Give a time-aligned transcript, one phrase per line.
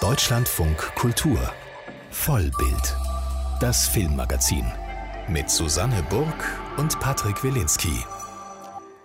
[0.00, 1.38] Deutschlandfunk Kultur
[2.10, 2.96] Vollbild.
[3.60, 4.64] Das Filmmagazin
[5.28, 8.02] mit Susanne Burg und Patrick Wilinski.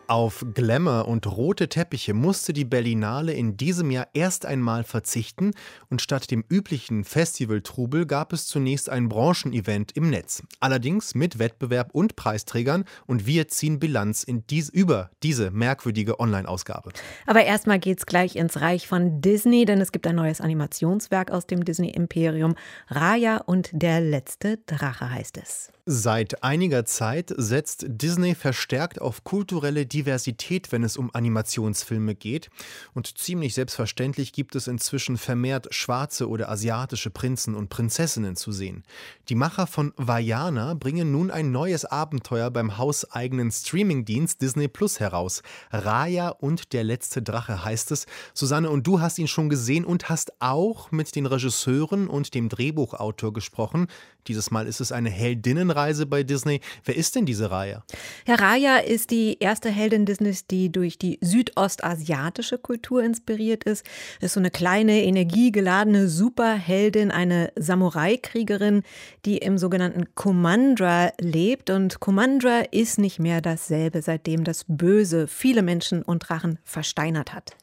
[0.07, 5.51] Auf Glamour und rote Teppiche musste die Berlinale in diesem Jahr erst einmal verzichten
[5.89, 10.43] und statt dem üblichen Festivaltrubel gab es zunächst ein Branchenevent im Netz.
[10.59, 16.91] Allerdings mit Wettbewerb und Preisträgern und wir ziehen Bilanz in dies, über diese merkwürdige Online-Ausgabe.
[17.25, 21.47] Aber erstmal geht's gleich ins Reich von Disney, denn es gibt ein neues Animationswerk aus
[21.47, 22.53] dem Disney-Imperium.
[22.89, 25.71] Raya und der letzte Drache heißt es.
[25.87, 32.49] Seit einiger Zeit setzt Disney verstärkt auf kulturelle Diversität, wenn es um Animationsfilme geht.
[32.95, 38.81] Und ziemlich selbstverständlich gibt es inzwischen vermehrt schwarze oder asiatische Prinzen und Prinzessinnen zu sehen.
[39.29, 45.43] Die Macher von Vajana bringen nun ein neues Abenteuer beim hauseigenen Streamingdienst Disney Plus heraus.
[45.69, 48.07] Raya und der letzte Drache heißt es.
[48.33, 52.49] Susanne, und du hast ihn schon gesehen und hast auch mit den Regisseuren und dem
[52.49, 53.85] Drehbuchautor gesprochen.
[54.27, 56.61] Dieses Mal ist es eine Heldinnenreise bei Disney.
[56.83, 57.83] Wer ist denn diese Raya?
[58.25, 63.85] Herr Raya ist die erste Heldin Disneys, die durch die südostasiatische Kultur inspiriert ist.
[64.21, 68.83] Ist so eine kleine, energiegeladene Superheldin, eine Samurai-Kriegerin,
[69.25, 71.69] die im sogenannten Kumandra lebt.
[71.69, 77.55] Und Kumandra ist nicht mehr dasselbe, seitdem das Böse viele Menschen und Drachen versteinert hat.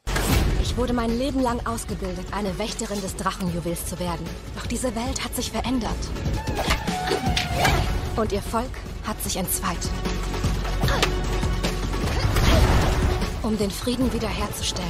[0.73, 4.25] Ich wurde mein Leben lang ausgebildet, eine Wächterin des Drachenjuwels zu werden.
[4.55, 5.91] Doch diese Welt hat sich verändert.
[8.15, 8.71] Und ihr Volk
[9.03, 9.77] hat sich entzweit.
[13.43, 14.89] Um den Frieden wiederherzustellen,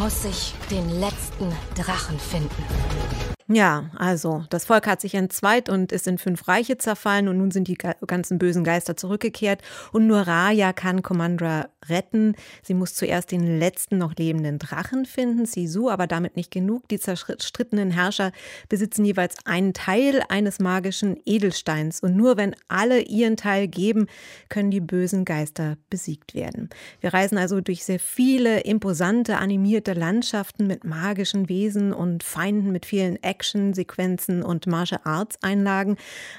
[0.00, 3.35] muss ich den letzten Drachen finden.
[3.48, 7.52] Ja, also das Volk hat sich entzweit und ist in fünf Reiche zerfallen und nun
[7.52, 12.34] sind die ganzen bösen Geister zurückgekehrt und nur Raya kann Commandra retten.
[12.64, 16.88] Sie muss zuerst den letzten noch lebenden Drachen finden, Sisu, aber damit nicht genug.
[16.88, 18.32] Die zerstrittenen Herrscher
[18.68, 24.08] besitzen jeweils einen Teil eines magischen Edelsteins und nur wenn alle ihren Teil geben,
[24.48, 26.68] können die bösen Geister besiegt werden.
[27.00, 32.86] Wir reisen also durch sehr viele imposante animierte Landschaften mit magischen Wesen und Feinden mit
[32.86, 35.96] vielen Ecken Action-Sequenzen und Martial Arts-Einlagen.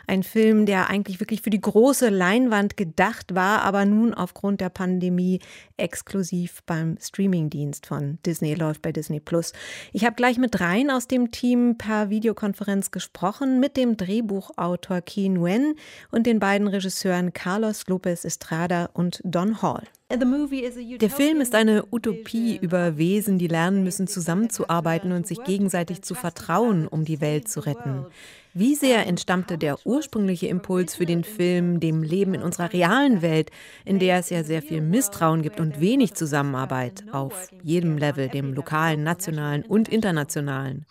[0.08, 4.70] Ein Film, der eigentlich wirklich für die große Leinwand gedacht war, aber nun aufgrund der
[4.70, 5.40] Pandemie
[5.78, 9.54] exklusiv beim Streamingdienst von Disney läuft bei Disney Plus.
[9.94, 15.36] Ich habe gleich mit dreien aus dem Team per Videokonferenz gesprochen, mit dem Drehbuchautor Keen
[15.36, 15.76] Nguyen
[16.10, 19.84] und den beiden Regisseuren Carlos Lopez Estrada und Don Hall.
[20.10, 26.16] Der Film ist eine Utopie über Wesen, die lernen müssen, zusammenzuarbeiten und sich gegenseitig zu
[26.16, 28.06] vertrauen, um die Welt zu retten.
[28.54, 33.52] Wie sehr entstammte der ursprüngliche Impuls für den Film dem Leben in unserer realen Welt,
[33.84, 38.54] in der es ja sehr viel Misstrauen gibt und wenig Zusammenarbeit auf jedem Level, dem
[38.54, 40.86] lokalen, nationalen und internationalen?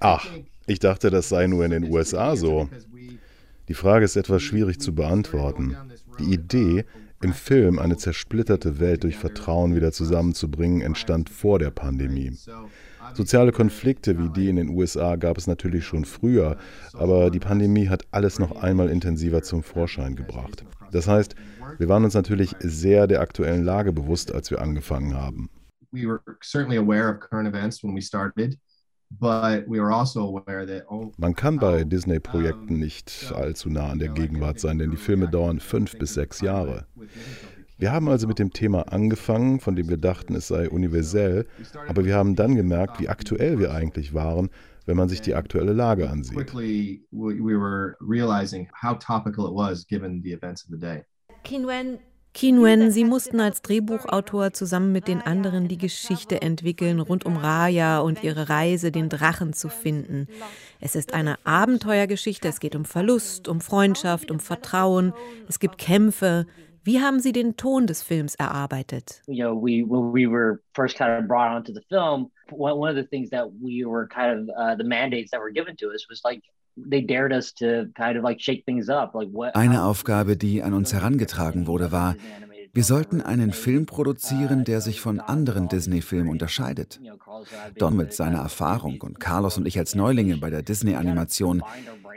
[0.00, 0.26] Ach,
[0.66, 2.68] ich dachte, das sei nur in den USA so.
[3.68, 5.76] Die Frage ist etwas schwierig zu beantworten.
[6.18, 6.84] Die Idee,
[7.22, 12.36] im Film eine zersplitterte Welt durch Vertrauen wieder zusammenzubringen, entstand vor der Pandemie.
[13.14, 16.58] Soziale Konflikte wie die in den USA gab es natürlich schon früher,
[16.92, 20.64] aber die Pandemie hat alles noch einmal intensiver zum Vorschein gebracht.
[20.92, 21.34] Das heißt,
[21.78, 25.48] wir waren uns natürlich sehr der aktuellen Lage bewusst, als wir angefangen haben.
[25.92, 28.58] We were certainly aware of current events when we started.
[29.20, 35.28] Also Man kann bei Disney-Projekten nicht allzu nah an der Gegenwart sein, denn die Filme
[35.28, 36.86] dauern fünf bis sechs Jahre.
[37.76, 41.46] Wir haben also mit dem Thema angefangen, von dem wir dachten, es sei universell,
[41.88, 44.50] aber wir haben dann gemerkt, wie aktuell wir eigentlich waren,
[44.86, 46.52] wenn man sich die aktuelle Lage ansieht.
[51.42, 51.98] Kinwen
[52.34, 58.00] Kinwen, Sie mussten als Drehbuchautor zusammen mit den anderen die Geschichte entwickeln rund um Raya
[58.00, 60.26] und ihre Reise, den Drachen zu finden.
[60.80, 65.12] Es ist eine Abenteuergeschichte, es geht um Verlust, um Freundschaft, um Vertrauen,
[65.48, 66.46] es gibt Kämpfe.
[66.82, 69.22] Wie haben Sie den Ton des Films erarbeitet?
[69.26, 73.86] When we first kind of brought the film, one, one of the things that we
[73.86, 76.42] were kind of uh, the mandates that were given to us was like
[79.54, 82.16] eine Aufgabe, die an uns herangetragen wurde, war,
[82.74, 87.00] wir sollten einen Film produzieren, der sich von anderen Disney-Filmen unterscheidet.
[87.76, 91.62] Don mit seiner Erfahrung und Carlos und ich als Neulinge bei der Disney-Animation,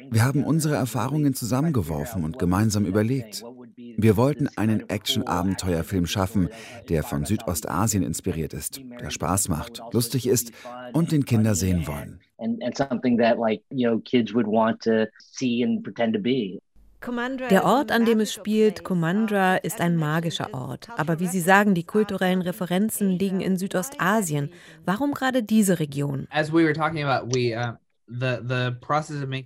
[0.09, 3.43] wir haben unsere Erfahrungen zusammengeworfen und gemeinsam überlegt.
[3.75, 6.49] Wir wollten einen Action-Abenteuerfilm schaffen,
[6.89, 10.51] der von Südostasien inspiriert ist, der Spaß macht, lustig ist
[10.93, 12.19] und den Kinder sehen wollen.
[12.39, 16.19] And, and something that like, you know, kids would want to see and pretend to
[16.19, 16.59] be.
[17.51, 20.89] Der Ort, an dem es spielt, Kumandra, ist ein magischer Ort.
[20.97, 24.49] Aber wie Sie sagen, die kulturellen Referenzen liegen in Südostasien.
[24.83, 26.27] Warum gerade diese Region?
[26.31, 26.43] Uh,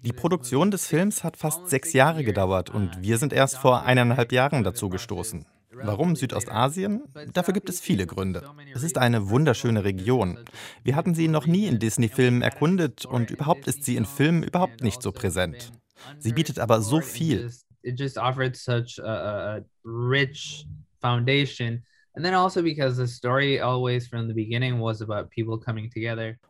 [0.04, 4.32] die Produktion des Films hat fast sechs Jahre gedauert und wir sind erst vor eineinhalb
[4.32, 5.46] Jahren dazu gestoßen.
[5.74, 7.04] Warum Südostasien?
[7.34, 8.44] Dafür gibt es viele Gründe.
[8.74, 10.38] Es ist eine wunderschöne Region.
[10.84, 14.82] Wir hatten sie noch nie in Disney-Filmen erkundet und überhaupt ist sie in Filmen überhaupt
[14.84, 15.72] nicht so präsent.
[16.20, 17.52] Sie bietet aber so viel.
[17.84, 20.68] It just offered such a, a rich
[21.00, 21.84] foundation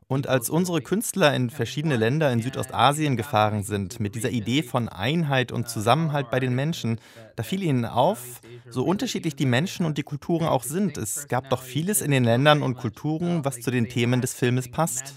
[0.08, 4.90] Und als unsere Künstler in verschiedene Länder in Südostasien gefahren sind, mit dieser Idee von
[4.90, 7.00] Einheit und Zusammenhalt bei den Menschen,
[7.36, 11.50] da fiel ihnen auf, so unterschiedlich die Menschen und die Kulturen auch sind, es gab
[11.52, 15.14] doch vieles in den Ländern und Kulturen, was zu den Themen des Filmes passt.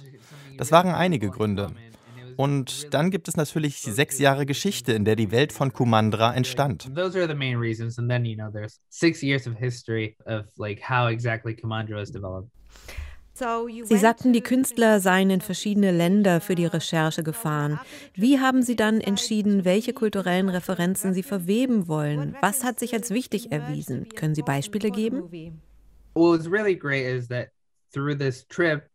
[0.58, 1.70] Das waren einige Gründe.
[2.36, 6.34] Und dann gibt es natürlich die sechs Jahre Geschichte, in der die Welt von Kumandra
[6.34, 6.94] entstand.
[6.94, 7.98] Those are the main reasons.
[7.98, 12.10] And then, you know, there's six years of history of like how exactly Kumandra was
[12.10, 12.50] developed.
[13.36, 17.80] Sie sagten, die Künstler seien in verschiedene Länder für die Recherche gefahren.
[18.14, 22.36] Wie haben Sie dann entschieden, welche kulturellen Referenzen Sie verweben wollen?
[22.40, 24.08] Was hat sich als wichtig erwiesen?
[24.10, 25.24] Können Sie Beispiele geben?
[26.14, 27.48] Well, what's really great is that
[27.92, 28.88] through this trip,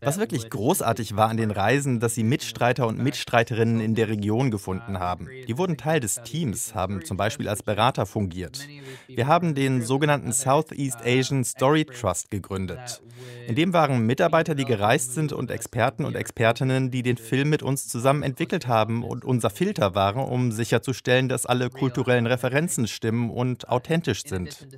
[0.00, 4.50] was wirklich großartig war an den Reisen, dass sie Mitstreiter und Mitstreiterinnen in der Region
[4.50, 5.28] gefunden haben.
[5.48, 8.68] Die wurden Teil des Teams, haben zum Beispiel als Berater fungiert.
[9.08, 13.02] Wir haben den sogenannten Southeast Asian Story Trust gegründet.
[13.48, 17.62] In dem waren Mitarbeiter, die gereist sind und Experten und Expertinnen, die den Film mit
[17.62, 23.30] uns zusammen entwickelt haben und unser Filter waren, um sicherzustellen, dass alle kulturellen Referenzen stimmen
[23.30, 24.68] und authentisch sind.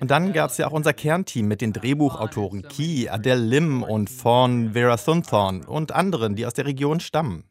[0.00, 4.10] Und dann gab es ja auch unser Kernteam mit den Drehbuchautoren Key, Adele Lim und
[4.10, 7.44] Fawn Vera Thunthorn und anderen, die aus der Region stammen.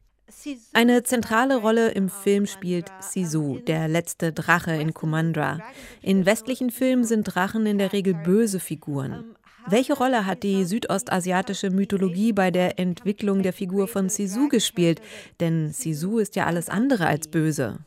[0.74, 5.59] Eine zentrale Rolle im Film spielt Sisu, der letzte Drache in Kumandra.
[6.01, 9.35] In westlichen Filmen sind Drachen in der Regel böse Figuren.
[9.69, 15.01] Welche Rolle hat die südostasiatische Mythologie bei der Entwicklung der Figur von Sisu gespielt?
[15.41, 17.79] Denn Sisu ist ja alles andere als böse.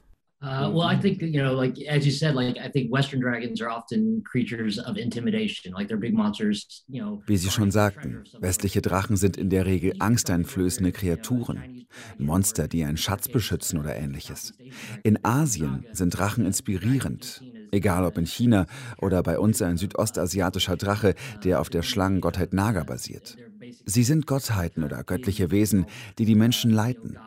[0.43, 3.61] Uh, well, I think you know, like as you said, like I think Western dragons
[3.61, 6.83] are often creatures of intimidation, like they're big monsters.
[6.89, 7.23] You know.
[7.27, 11.85] Wie Sie schon sagten, westliche Drachen sind in der Regel angsteinflößende Kreaturen,
[12.17, 14.55] Monster, die einen Schatz beschützen oder ähnliches.
[15.03, 18.65] In Asien sind Drachen inspirierend, egal ob in China
[18.97, 23.37] oder bei uns ein südostasiatischer Drache, der auf der Schlangengottheit Naga basiert.
[23.85, 25.85] Sie sind Gottheiten oder göttliche Wesen,
[26.19, 27.19] die die Menschen leiten.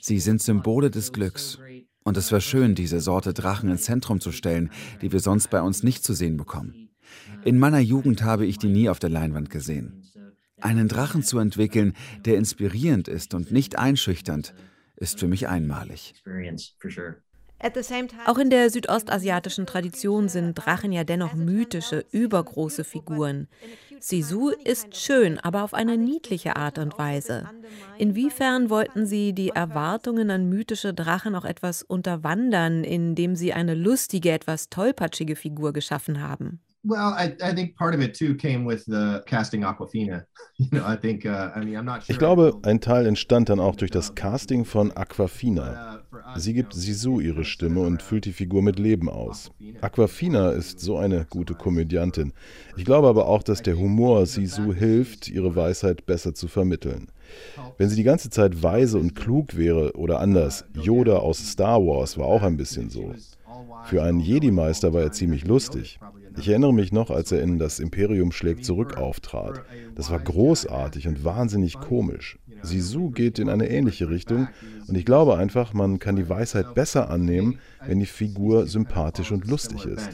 [0.00, 1.60] Sie sind Symbole des Glücks
[2.04, 4.70] und es war schön, diese Sorte Drachen ins Zentrum zu stellen,
[5.00, 6.90] die wir sonst bei uns nicht zu sehen bekommen.
[7.44, 10.02] In meiner Jugend habe ich die nie auf der Leinwand gesehen.
[10.60, 11.94] Einen Drachen zu entwickeln,
[12.24, 14.54] der inspirierend ist und nicht einschüchternd,
[14.96, 16.14] ist für mich einmalig.
[18.26, 23.48] Auch in der südostasiatischen Tradition sind Drachen ja dennoch mythische, übergroße Figuren.
[24.02, 27.48] Sisu ist schön, aber auf eine niedliche Art und Weise.
[27.98, 34.32] Inwiefern wollten Sie die Erwartungen an mythische Drachen auch etwas unterwandern, indem Sie eine lustige,
[34.32, 36.60] etwas tollpatschige Figur geschaffen haben?
[36.84, 40.24] Well, I, I think part of it too came with the casting Aquafina.
[40.58, 42.12] You know, I think, uh, I mean, I'm not sure.
[42.12, 46.02] Ich glaube, ein Teil entstand dann auch durch das Casting von Aquafina.
[46.36, 49.50] Sie gibt Sisu ihre Stimme und füllt die Figur mit Leben aus.
[49.80, 52.32] Aquafina ist so eine gute Komödiantin.
[52.76, 57.08] Ich glaube aber auch, dass der Humor Sisu hilft, ihre Weisheit besser zu vermitteln.
[57.78, 62.18] Wenn sie die ganze Zeit weise und klug wäre oder anders, Yoda aus Star Wars
[62.18, 63.14] war auch ein bisschen so.
[63.84, 65.98] Für einen Jedi-Meister war er ziemlich lustig.
[66.38, 69.62] Ich erinnere mich noch, als er in Das Imperium schlägt zurück auftrat.
[69.94, 72.38] Das war großartig und wahnsinnig komisch.
[72.62, 74.48] Sisu geht in eine ähnliche Richtung
[74.86, 79.46] und ich glaube einfach, man kann die Weisheit besser annehmen, wenn die Figur sympathisch und
[79.46, 80.10] lustig ist.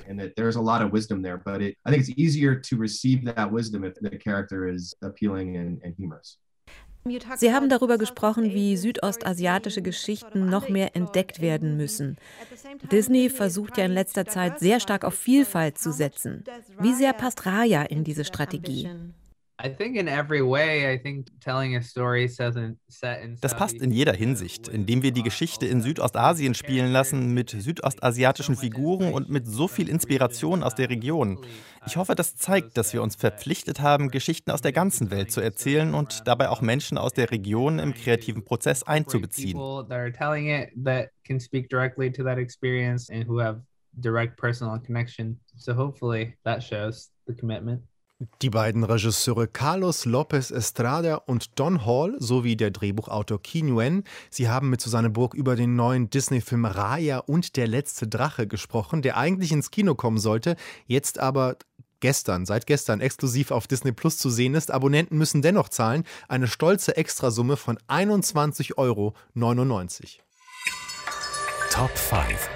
[7.36, 12.16] Sie haben darüber gesprochen, wie südostasiatische Geschichten noch mehr entdeckt werden müssen.
[12.90, 16.44] Disney versucht ja in letzter Zeit sehr stark auf Vielfalt zu setzen.
[16.78, 18.88] Wie sehr passt Raya in diese Strategie?
[23.40, 28.54] Das passt in jeder Hinsicht, indem wir die Geschichte in Südostasien spielen lassen mit südostasiatischen
[28.56, 31.44] Figuren und mit so viel Inspiration aus der Region.
[31.86, 35.40] Ich hoffe, das zeigt, dass wir uns verpflichtet haben, Geschichten aus der ganzen Welt zu
[35.40, 39.58] erzählen und dabei auch Menschen aus der Region im kreativen Prozess einzubeziehen.
[44.00, 45.40] direct personal connection.
[45.56, 47.82] So hopefully that shows the commitment.
[48.42, 54.48] Die beiden Regisseure Carlos Lopez Estrada und Don Hall sowie der Drehbuchautor Ki Nguyen, sie
[54.48, 59.16] haben mit Susanne Burg über den neuen Disney-Film Raya und der letzte Drache gesprochen, der
[59.16, 60.56] eigentlich ins Kino kommen sollte,
[60.86, 61.58] jetzt aber
[62.00, 64.72] gestern, seit gestern exklusiv auf Disney Plus zu sehen ist.
[64.72, 69.14] Abonnenten müssen dennoch zahlen eine stolze Extrasumme von 21,99 Euro.
[71.70, 72.50] Top 5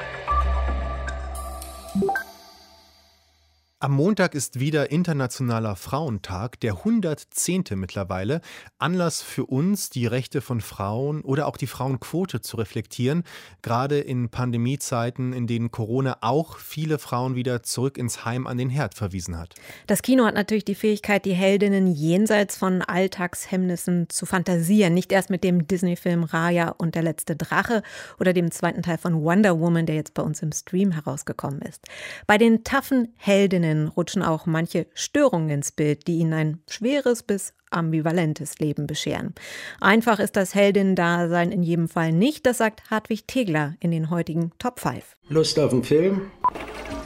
[3.83, 7.65] Am Montag ist wieder Internationaler Frauentag, der 110.
[7.75, 8.41] mittlerweile.
[8.79, 13.25] Anlass für uns, die Rechte von Frauen oder auch die Frauenquote zu reflektieren,
[13.61, 18.71] gerade in Pandemiezeiten, in denen Corona auch viele Frauen wieder zurück ins Heim an den
[18.71, 19.57] Herd verwiesen hat.
[19.89, 24.95] Das Kino hat natürlich die Fähigkeit, die Heldinnen jenseits von Alltagshemmnissen zu fantasieren.
[24.95, 27.83] Nicht erst mit dem Disney-Film Raya und der letzte Drache
[28.21, 31.85] oder dem zweiten Teil von Wonder Woman, der jetzt bei uns im Stream herausgekommen ist.
[32.29, 37.23] Bei den taffen Heldinnen Freundinnen rutschen auch manche Störungen ins Bild, die ihnen ein schweres
[37.23, 39.35] bis ambivalentes Leben bescheren.
[39.81, 44.53] Einfach ist das Heldinnen-Dasein in jedem Fall nicht, das sagt Hartwig Tegler in den heutigen
[44.59, 45.17] Top 5.
[45.29, 46.31] Lust auf einen Film?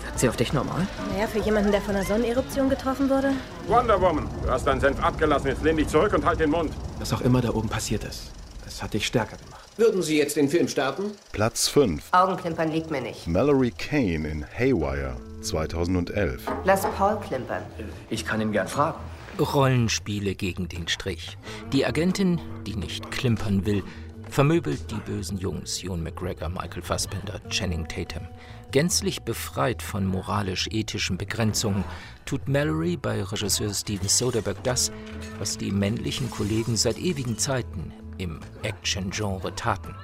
[0.04, 0.87] Wirkt sie auf dich normal?
[1.12, 3.32] Naja, für jemanden, der von einer Sonneneruption getroffen wurde.
[3.68, 6.73] Wonder Woman, du hast deinen Senf abgelassen, jetzt lehn dich zurück und halt den Mund.
[6.99, 8.32] Was auch immer da oben passiert ist,
[8.64, 9.62] das hat dich stärker gemacht.
[9.76, 11.12] Würden Sie jetzt den Film starten?
[11.32, 12.02] Platz 5.
[12.11, 13.26] Augenklimpern liegt mir nicht.
[13.26, 16.44] Mallory Kane in Haywire 2011.
[16.64, 17.62] Lass Paul klimpern.
[18.10, 18.98] Ich kann ihn gern fragen.
[19.38, 21.36] Rollenspiele gegen den Strich.
[21.72, 23.82] Die Agentin, die nicht klimpern will,
[24.30, 28.26] vermöbelt die bösen Jungs Ewan McGregor, Michael Fassbender, Channing Tatum.
[28.72, 31.84] Gänzlich befreit von moralisch-ethischen Begrenzungen
[32.24, 34.90] tut Mallory bei Regisseur Steven Soderbergh das,
[35.38, 39.94] was die männlichen Kollegen seit ewigen Zeiten im Action-Genre taten.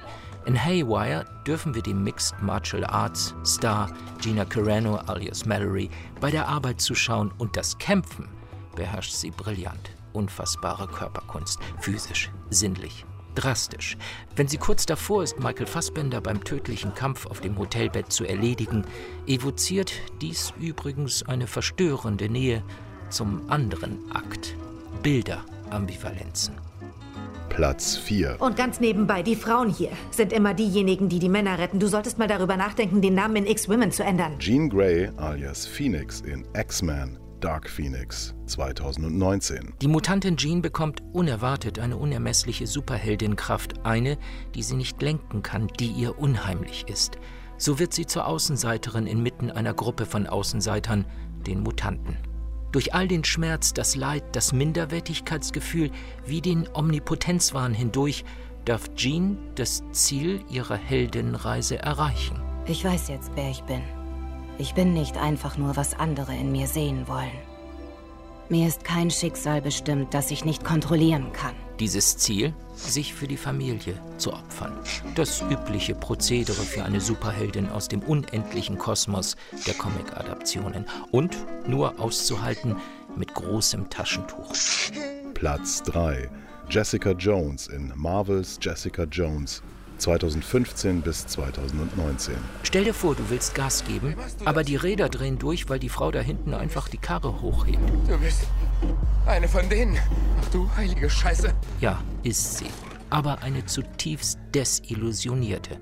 [0.45, 3.89] In Haywire dürfen wir dem Mixed Martial Arts Star
[4.21, 8.27] Gina Carano alias Mallory bei der Arbeit zuschauen und das Kämpfen
[8.75, 9.91] beherrscht sie brillant.
[10.11, 13.97] Unfassbare Körperkunst, physisch, sinnlich, drastisch.
[14.35, 18.85] Wenn sie kurz davor ist, Michael Fassbender beim tödlichen Kampf auf dem Hotelbett zu erledigen,
[19.25, 22.63] evoziert dies übrigens eine verstörende Nähe
[23.09, 24.55] zum anderen Akt.
[25.01, 26.55] Bilder, Ambivalenzen.
[27.53, 28.37] Platz 4.
[28.39, 31.79] Und ganz nebenbei, die Frauen hier sind immer diejenigen, die die Männer retten.
[31.79, 34.39] Du solltest mal darüber nachdenken, den Namen in X-Women zu ändern.
[34.39, 39.73] Jean Grey alias Phoenix in X-Men Dark Phoenix 2019.
[39.81, 44.17] Die Mutantin Jean bekommt unerwartet eine unermessliche Superheldinkraft, eine,
[44.55, 47.19] die sie nicht lenken kann, die ihr unheimlich ist.
[47.57, 51.05] So wird sie zur Außenseiterin inmitten einer Gruppe von Außenseitern,
[51.45, 52.17] den Mutanten.
[52.73, 55.91] Durch all den Schmerz, das Leid, das Minderwertigkeitsgefühl
[56.25, 58.25] wie den Omnipotenzwahn hindurch
[58.65, 62.41] darf Jean das Ziel ihrer Heldenreise erreichen.
[62.65, 63.83] Ich weiß jetzt, wer ich bin.
[64.57, 67.37] Ich bin nicht einfach nur, was andere in mir sehen wollen.
[68.49, 71.55] Mir ist kein Schicksal bestimmt, das ich nicht kontrollieren kann.
[71.79, 74.77] Dieses Ziel, sich für die Familie zu opfern.
[75.15, 80.85] Das übliche Prozedere für eine Superheldin aus dem unendlichen Kosmos der Comic-Adaptionen.
[81.11, 81.35] Und
[81.67, 82.75] nur auszuhalten
[83.15, 84.53] mit großem Taschentuch.
[85.33, 86.29] Platz 3.
[86.69, 89.61] Jessica Jones in Marvels Jessica Jones
[90.03, 92.35] 2015 bis 2019.
[92.63, 96.11] Stell dir vor, du willst Gas geben, aber die Räder drehen durch, weil die Frau
[96.11, 97.79] da hinten einfach die Karre hochhebt.
[98.07, 98.45] Du bist
[99.25, 99.97] eine von denen.
[100.41, 101.53] Ach du heilige Scheiße.
[101.79, 102.67] Ja, ist sie.
[103.09, 105.79] Aber eine zutiefst desillusionierte.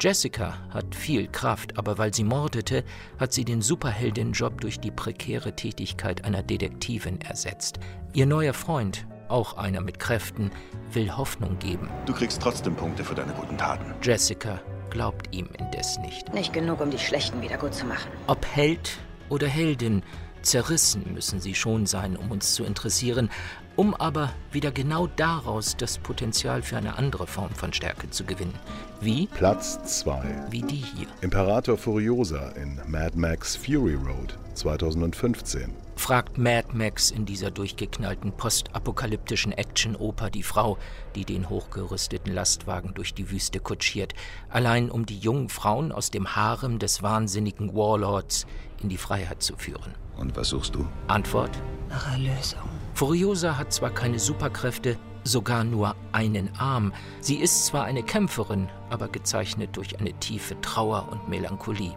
[0.00, 2.82] Jessica hat viel Kraft, aber weil sie mordete,
[3.20, 7.78] hat sie den Superheldin-Job durch die prekäre Tätigkeit einer Detektivin ersetzt.
[8.12, 10.50] Ihr neuer Freund, auch einer mit Kräften,
[10.92, 11.88] will Hoffnung geben.
[12.06, 13.94] Du kriegst trotzdem Punkte für deine guten Taten.
[14.02, 14.60] Jessica
[14.90, 16.32] glaubt ihm indes nicht.
[16.34, 18.10] Nicht genug, um die Schlechten wieder gut zu machen.
[18.26, 18.98] Ob Held
[19.28, 20.02] oder Heldin,
[20.42, 23.30] zerrissen müssen sie schon sein, um uns zu interessieren,
[23.76, 28.54] um aber wieder genau daraus das Potenzial für eine andere Form von Stärke zu gewinnen.
[29.00, 29.28] Wie?
[29.28, 30.46] Platz 2.
[30.50, 31.06] Wie die hier.
[31.22, 35.81] Imperator Furiosa in Mad Max Fury Road 2015.
[36.02, 40.76] Fragt Mad Max in dieser durchgeknallten postapokalyptischen Action-Oper die Frau,
[41.14, 44.12] die den hochgerüsteten Lastwagen durch die Wüste kutschiert,
[44.50, 48.48] allein um die jungen Frauen aus dem Harem des wahnsinnigen Warlords
[48.82, 49.94] in die Freiheit zu führen.
[50.16, 50.88] Und was suchst du?
[51.06, 51.56] Antwort?
[51.88, 52.68] Nach Erlösung.
[52.94, 56.92] Furiosa hat zwar keine Superkräfte, sogar nur einen Arm.
[57.20, 61.96] Sie ist zwar eine Kämpferin, aber gezeichnet durch eine tiefe Trauer und Melancholie.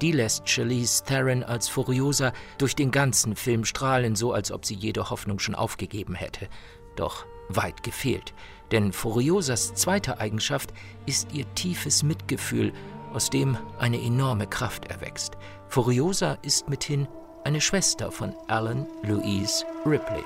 [0.00, 4.74] Die lässt Charlize Theron als Furiosa durch den ganzen Film strahlen, so als ob sie
[4.74, 6.48] jede Hoffnung schon aufgegeben hätte.
[6.96, 8.34] Doch weit gefehlt,
[8.72, 10.72] denn Furiosas zweite Eigenschaft
[11.06, 12.72] ist ihr tiefes Mitgefühl,
[13.12, 15.34] aus dem eine enorme Kraft erwächst.
[15.68, 17.06] Furiosa ist mithin
[17.44, 20.24] eine Schwester von Alan Louise Ripley.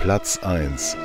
[0.00, 0.96] Platz 1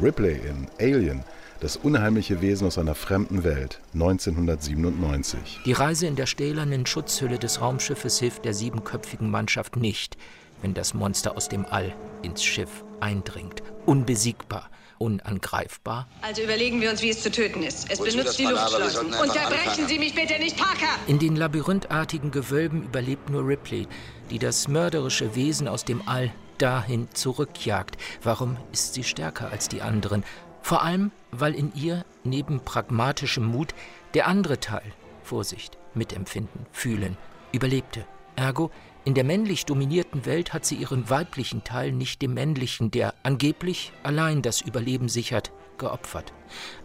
[0.00, 1.22] Ripley in Alien,
[1.60, 5.60] das unheimliche Wesen aus einer fremden Welt, 1997.
[5.64, 10.16] Die Reise in der stählernen Schutzhülle des Raumschiffes hilft der siebenköpfigen Mannschaft nicht,
[10.62, 13.62] wenn das Monster aus dem All ins Schiff eindringt.
[13.86, 16.08] Unbesiegbar, unangreifbar.
[16.22, 17.90] Also überlegen wir uns, wie es zu töten ist.
[17.90, 19.06] Es Wozu benutzt die Luftschleusen.
[19.06, 20.88] Unterbrechen Sie mich bitte nicht, Parker!
[21.06, 23.88] In den labyrinthartigen Gewölben überlebt nur Ripley,
[24.30, 27.96] die das mörderische Wesen aus dem All dahin zurückjagt.
[28.22, 30.24] Warum ist sie stärker als die anderen?
[30.68, 33.74] Vor allem, weil in ihr neben pragmatischem Mut
[34.12, 37.16] der andere Teil, Vorsicht, Mitempfinden, Fühlen,
[37.52, 38.04] überlebte.
[38.36, 38.70] Ergo,
[39.06, 43.94] in der männlich dominierten Welt hat sie ihren weiblichen Teil nicht dem männlichen, der angeblich
[44.02, 46.34] allein das Überleben sichert, geopfert.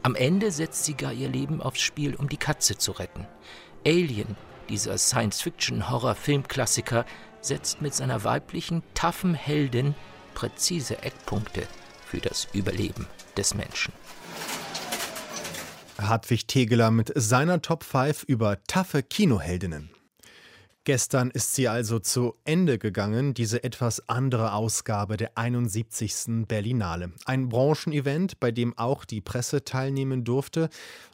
[0.01, 3.27] Am Ende setzt sie gar ihr Leben aufs Spiel, um die Katze zu retten.
[3.85, 4.37] Alien,
[4.69, 7.05] dieser Science-Fiction-Horror-Filmklassiker,
[7.41, 9.93] setzt mit seiner weiblichen, taffen Heldin
[10.35, 11.67] präzise Eckpunkte
[12.05, 13.93] für das Überleben des Menschen.
[15.99, 19.89] Hartwig Tegeler mit seiner Top 5 über taffe Kinoheldinnen.
[20.85, 26.45] Gestern ist sie also zu Ende gegangen, diese etwas andere Ausgabe der 71.
[26.45, 27.13] Berlinale.
[27.23, 30.69] Ein Branchenevent, bei dem auch die Presse teilnehmen durfte.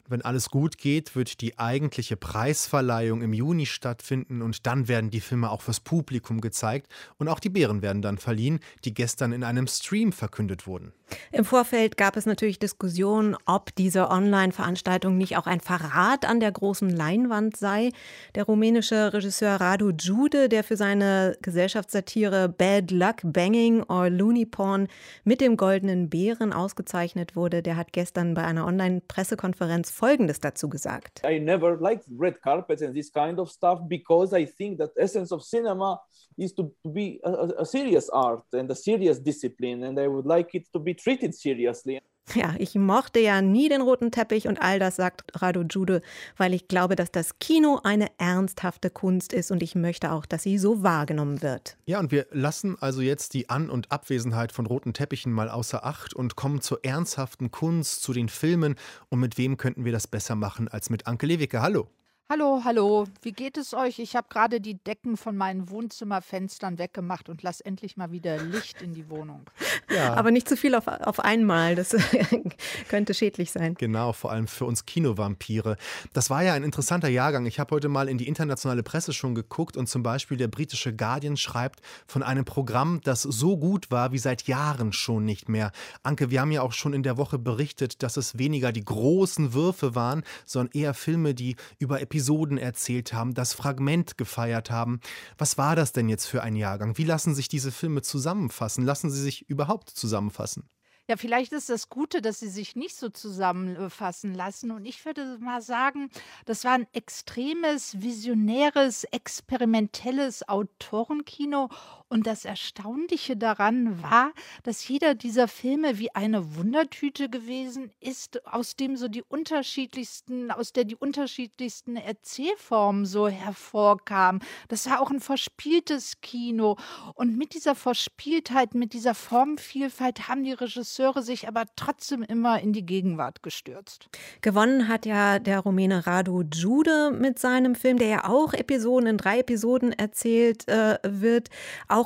[0.10, 5.22] Wenn alles gut geht, wird die eigentliche Preisverleihung im Juni stattfinden und dann werden die
[5.22, 9.44] Filme auch fürs Publikum gezeigt und auch die Bären werden dann verliehen, die gestern in
[9.44, 10.94] einem Stream verkündet wurden.
[11.32, 16.52] Im Vorfeld gab es natürlich Diskussionen, ob diese Online-Veranstaltung nicht auch ein Verrat an der
[16.52, 17.92] großen Leinwand sei.
[18.36, 24.88] Der rumänische Regisseur Radu Jude, der für seine Gesellschaftssatire Bad Luck Banging or Looney Porn
[25.24, 31.20] mit dem Goldenen Bären ausgezeichnet wurde, der hat gestern bei einer Online-Pressekonferenz Folgendes dazu gesagt.
[31.26, 35.34] I never liked red carpets and this kind of stuff because I think that essence
[35.34, 36.00] of cinema
[36.38, 40.56] is to, be a, a serious art and a serious discipline and I would like
[40.56, 42.00] it to be treated seriously.
[42.36, 46.02] Ja, ich mochte ja nie den roten Teppich und all das sagt Rado Jude,
[46.38, 50.44] weil ich glaube, dass das Kino eine ernsthafte Kunst ist und ich möchte auch, dass
[50.44, 51.78] sie so wahrgenommen wird.
[51.86, 55.86] Ja, und wir lassen also jetzt die An- und Abwesenheit von roten Teppichen mal außer
[55.86, 58.76] Acht und kommen zur ernsthaften Kunst, zu den Filmen.
[59.10, 61.62] Und mit wem könnten wir das besser machen als mit Anke Lewicke?
[61.62, 61.90] Hallo.
[62.32, 63.98] Hallo, hallo, wie geht es euch?
[63.98, 68.84] Ich habe gerade die Decken von meinen Wohnzimmerfenstern weggemacht und lasse endlich mal wieder Licht
[68.84, 69.42] in die Wohnung.
[69.92, 70.14] Ja.
[70.14, 71.96] Aber nicht zu viel auf, auf einmal, das
[72.90, 73.74] könnte schädlich sein.
[73.74, 75.78] Genau, vor allem für uns Kinovampire.
[76.14, 77.48] Das war ja ein interessanter Jahrgang.
[77.48, 80.96] Ich habe heute mal in die internationale Presse schon geguckt und zum Beispiel der britische
[80.96, 85.72] Guardian schreibt von einem Programm, das so gut war wie seit Jahren schon nicht mehr.
[86.04, 89.54] Anke, wir haben ja auch schon in der Woche berichtet, dass es weniger die großen
[89.54, 95.00] Würfe waren, sondern eher Filme, die über Episoden Episoden erzählt haben, das Fragment gefeiert haben.
[95.38, 96.98] Was war das denn jetzt für ein Jahrgang?
[96.98, 98.84] Wie lassen sich diese Filme zusammenfassen?
[98.84, 100.70] Lassen sie sich überhaupt zusammenfassen?
[101.08, 104.72] Ja, vielleicht ist das Gute, dass sie sich nicht so zusammenfassen lassen.
[104.72, 106.10] Und ich würde mal sagen,
[106.46, 111.70] das war ein extremes, visionäres, experimentelles Autorenkino.
[112.10, 118.76] Und das Erstaunliche daran war, dass jeder dieser Filme wie eine Wundertüte gewesen ist, aus
[118.76, 124.42] dem so die unterschiedlichsten, aus der die unterschiedlichsten Erzählformen so hervorkamen.
[124.70, 126.78] Das war auch ein verspieltes Kino.
[127.14, 132.74] Und mit dieser Verspieltheit, mit dieser Formvielfalt haben die Regisseure sich aber trotzdem immer in
[132.74, 134.10] die Gegenwart gestürzt.
[134.42, 139.18] Gewonnen hat ja der Rumäne Radu Jude mit seinem Film, der ja auch Episoden in
[139.18, 141.50] drei Episoden erzählt äh, wird,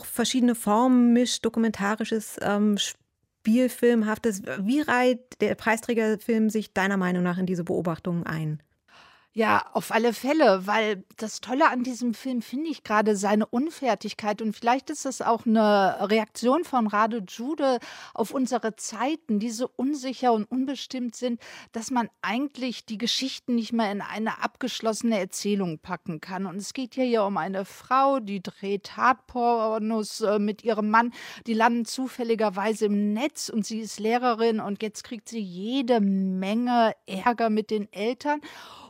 [0.05, 4.43] verschiedene Formen mischt, dokumentarisches ähm, Spielfilmhaftes.
[4.59, 8.61] Wie reiht der Preisträgerfilm sich deiner Meinung nach in diese Beobachtungen ein?
[9.35, 14.43] Ja, auf alle Fälle, weil das Tolle an diesem Film finde ich gerade seine Unfertigkeit
[14.43, 17.79] und vielleicht ist das auch eine Reaktion von Rado Jude
[18.13, 21.41] auf unsere Zeiten, die so unsicher und unbestimmt sind,
[21.71, 26.45] dass man eigentlich die Geschichten nicht mehr in eine abgeschlossene Erzählung packen kann.
[26.45, 31.11] Und es geht hier ja um eine Frau, die dreht Hardpornos äh, mit ihrem Mann,
[31.47, 36.93] die landen zufälligerweise im Netz und sie ist Lehrerin und jetzt kriegt sie jede Menge
[37.07, 38.39] Ärger mit den Eltern.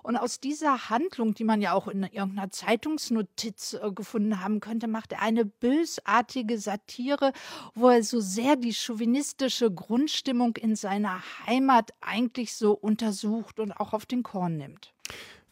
[0.03, 4.87] Und aus dieser Handlung, die man ja auch in irgendeiner Zeitungsnotiz äh, gefunden haben könnte,
[4.87, 7.31] macht er eine bösartige Satire,
[7.73, 13.93] wo er so sehr die chauvinistische Grundstimmung in seiner Heimat eigentlich so untersucht und auch
[13.93, 14.93] auf den Korn nimmt.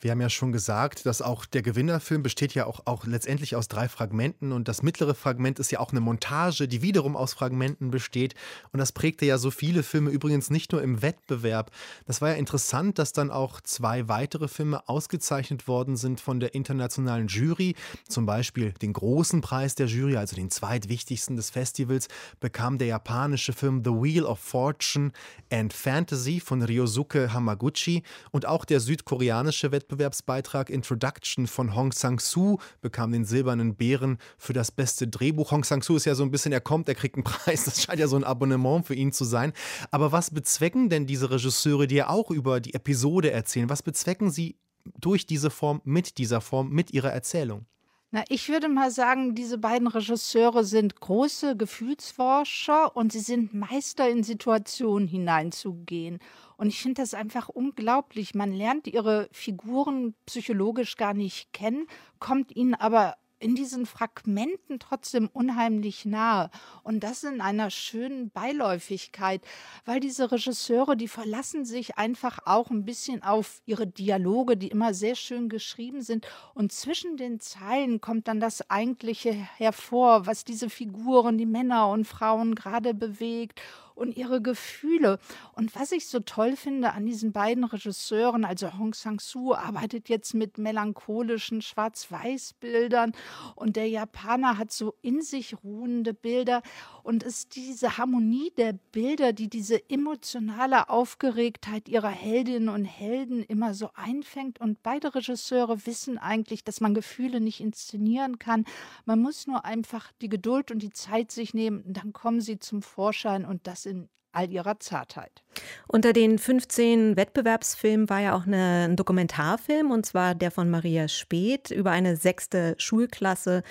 [0.01, 3.67] Wir haben ja schon gesagt, dass auch der Gewinnerfilm besteht ja auch, auch letztendlich aus
[3.67, 7.91] drei Fragmenten und das mittlere Fragment ist ja auch eine Montage, die wiederum aus Fragmenten
[7.91, 8.33] besteht
[8.71, 11.69] und das prägte ja so viele Filme übrigens nicht nur im Wettbewerb.
[12.07, 16.55] Das war ja interessant, dass dann auch zwei weitere Filme ausgezeichnet worden sind von der
[16.55, 17.75] internationalen Jury.
[18.07, 22.07] Zum Beispiel den großen Preis der Jury, also den zweitwichtigsten des Festivals,
[22.39, 25.11] bekam der japanische Film The Wheel of Fortune
[25.51, 32.57] and Fantasy von Ryosuke Hamaguchi und auch der südkoreanische Wettbewerb Wettbewerbsbeitrag Introduction von Hong Sang-soo
[32.81, 35.51] bekam den Silbernen Bären für das beste Drehbuch.
[35.51, 37.65] Hong Sang-soo ist ja so ein bisschen, er kommt, er kriegt einen Preis.
[37.65, 39.53] Das scheint ja so ein Abonnement für ihn zu sein.
[39.91, 43.69] Aber was bezwecken denn diese Regisseure, die ja auch über die Episode erzählen?
[43.69, 44.57] Was bezwecken sie
[44.99, 47.65] durch diese Form, mit dieser Form, mit ihrer Erzählung?
[48.13, 54.09] Na, ich würde mal sagen, diese beiden Regisseure sind große Gefühlsforscher und sie sind Meister
[54.09, 56.19] in Situationen hineinzugehen.
[56.57, 58.35] Und ich finde das einfach unglaublich.
[58.35, 61.87] Man lernt ihre Figuren psychologisch gar nicht kennen,
[62.19, 66.49] kommt ihnen aber in diesen Fragmenten trotzdem unheimlich nahe.
[66.83, 69.41] Und das in einer schönen Beiläufigkeit,
[69.85, 74.93] weil diese Regisseure, die verlassen sich einfach auch ein bisschen auf ihre Dialoge, die immer
[74.93, 76.27] sehr schön geschrieben sind.
[76.53, 82.05] Und zwischen den Zeilen kommt dann das Eigentliche hervor, was diese Figuren, die Männer und
[82.05, 83.61] Frauen gerade bewegt
[83.95, 85.19] und ihre Gefühle.
[85.53, 90.33] Und was ich so toll finde an diesen beiden Regisseuren, also Hong Sang-soo arbeitet jetzt
[90.33, 93.13] mit melancholischen Schwarz-Weiß-Bildern
[93.55, 96.61] und der Japaner hat so in sich ruhende Bilder
[97.03, 103.73] und ist diese Harmonie der Bilder, die diese emotionale Aufgeregtheit ihrer Heldinnen und Helden immer
[103.73, 104.59] so einfängt.
[104.59, 108.65] Und beide Regisseure wissen eigentlich, dass man Gefühle nicht inszenieren kann.
[109.05, 112.81] Man muss nur einfach die Geduld und die Zeit sich nehmen, dann kommen sie zum
[112.81, 115.43] Vorschein und das in all ihrer Zartheit.
[115.87, 121.07] Unter den 15 Wettbewerbsfilmen war ja auch eine, ein Dokumentarfilm, und zwar der von Maria
[121.07, 123.63] Speth über eine sechste Schulklasse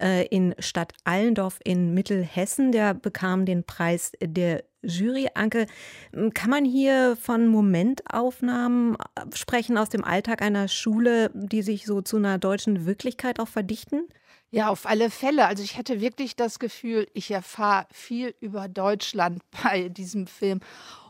[0.00, 2.72] äh, in Stadt Allendorf in Mittelhessen.
[2.72, 5.28] Der bekam den Preis der Jury.
[5.34, 5.66] Anke,
[6.34, 12.00] kann man hier von Momentaufnahmen äh, sprechen aus dem Alltag einer Schule, die sich so
[12.00, 14.08] zu einer deutschen Wirklichkeit auch verdichten?
[14.52, 15.46] Ja, auf alle Fälle.
[15.46, 20.60] Also ich hatte wirklich das Gefühl, ich erfahre viel über Deutschland bei diesem Film.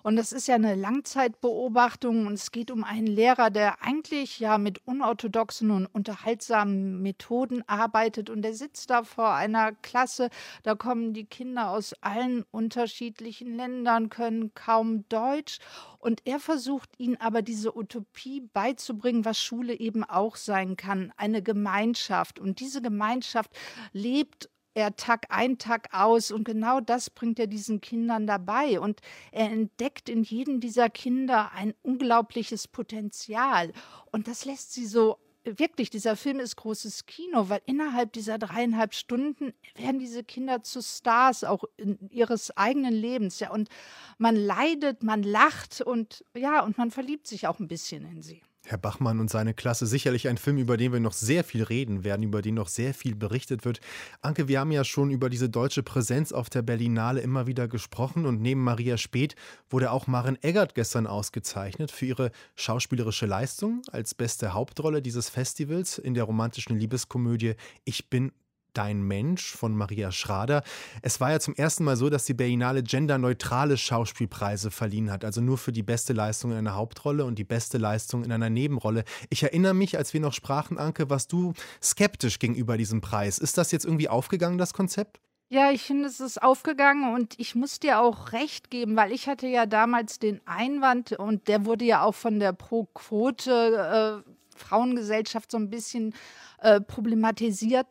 [0.06, 4.56] Und das ist ja eine Langzeitbeobachtung und es geht um einen Lehrer, der eigentlich ja
[4.56, 8.30] mit unorthodoxen und unterhaltsamen Methoden arbeitet.
[8.30, 10.30] Und der sitzt da vor einer Klasse,
[10.62, 15.58] da kommen die Kinder aus allen unterschiedlichen Ländern, können kaum Deutsch.
[15.98, 21.42] Und er versucht ihnen aber diese Utopie beizubringen, was Schule eben auch sein kann, eine
[21.42, 22.38] Gemeinschaft.
[22.38, 23.50] Und diese Gemeinschaft
[23.92, 26.30] lebt er Tag ein, Tag aus.
[26.30, 28.78] Und genau das bringt er diesen Kindern dabei.
[28.78, 29.00] Und
[29.32, 33.72] er entdeckt in jedem dieser Kinder ein unglaubliches Potenzial.
[34.12, 38.94] Und das lässt sie so wirklich, dieser Film ist großes Kino, weil innerhalb dieser dreieinhalb
[38.94, 41.64] Stunden werden diese Kinder zu Stars auch
[42.10, 43.40] ihres eigenen Lebens.
[43.40, 43.70] Ja, und
[44.18, 48.42] man leidet, man lacht und ja, und man verliebt sich auch ein bisschen in sie.
[48.68, 52.02] Herr Bachmann und seine Klasse, sicherlich ein Film, über den wir noch sehr viel reden
[52.02, 53.80] werden, über den noch sehr viel berichtet wird.
[54.22, 58.26] Anke, wir haben ja schon über diese deutsche Präsenz auf der Berlinale immer wieder gesprochen
[58.26, 59.36] und neben Maria Speth
[59.70, 65.98] wurde auch Maren Eggert gestern ausgezeichnet für ihre schauspielerische Leistung als beste Hauptrolle dieses Festivals
[65.98, 68.32] in der romantischen Liebeskomödie Ich bin
[68.76, 70.62] Dein Mensch von Maria Schrader.
[71.00, 75.40] Es war ja zum ersten Mal so, dass die Berlinale genderneutrale Schauspielpreise verliehen hat, also
[75.40, 79.04] nur für die beste Leistung in einer Hauptrolle und die beste Leistung in einer Nebenrolle.
[79.30, 83.38] Ich erinnere mich, als wir noch sprachen, Anke, warst du skeptisch gegenüber diesem Preis.
[83.38, 85.20] Ist das jetzt irgendwie aufgegangen, das Konzept?
[85.48, 89.28] Ja, ich finde, es ist aufgegangen und ich muss dir auch recht geben, weil ich
[89.28, 95.52] hatte ja damals den Einwand und der wurde ja auch von der Pro-Quote äh, Frauengesellschaft
[95.52, 96.14] so ein bisschen
[96.58, 97.86] äh, problematisiert,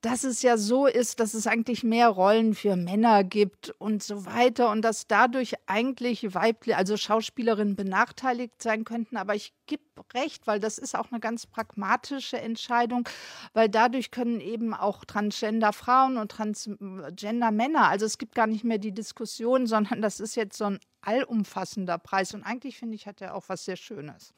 [0.00, 4.24] dass es ja so ist, dass es eigentlich mehr Rollen für Männer gibt und so
[4.24, 9.16] weiter und dass dadurch eigentlich weibliche, also Schauspielerinnen benachteiligt sein könnten.
[9.16, 9.82] Aber ich gebe
[10.14, 13.08] recht, weil das ist auch eine ganz pragmatische Entscheidung,
[13.52, 18.64] weil dadurch können eben auch Transgender Frauen und Transgender Männer, also es gibt gar nicht
[18.64, 22.34] mehr die Diskussion, sondern das ist jetzt so ein allumfassender Preis.
[22.34, 24.34] Und eigentlich finde ich, hat er auch was sehr Schönes.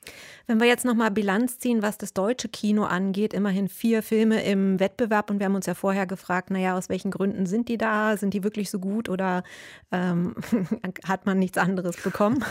[0.47, 4.79] Wenn wir jetzt nochmal Bilanz ziehen, was das deutsche Kino angeht, immerhin vier Filme im
[4.79, 8.17] Wettbewerb und wir haben uns ja vorher gefragt, naja, aus welchen Gründen sind die da?
[8.17, 9.43] Sind die wirklich so gut oder
[9.91, 10.35] ähm,
[11.09, 12.45] hat man nichts anderes bekommen?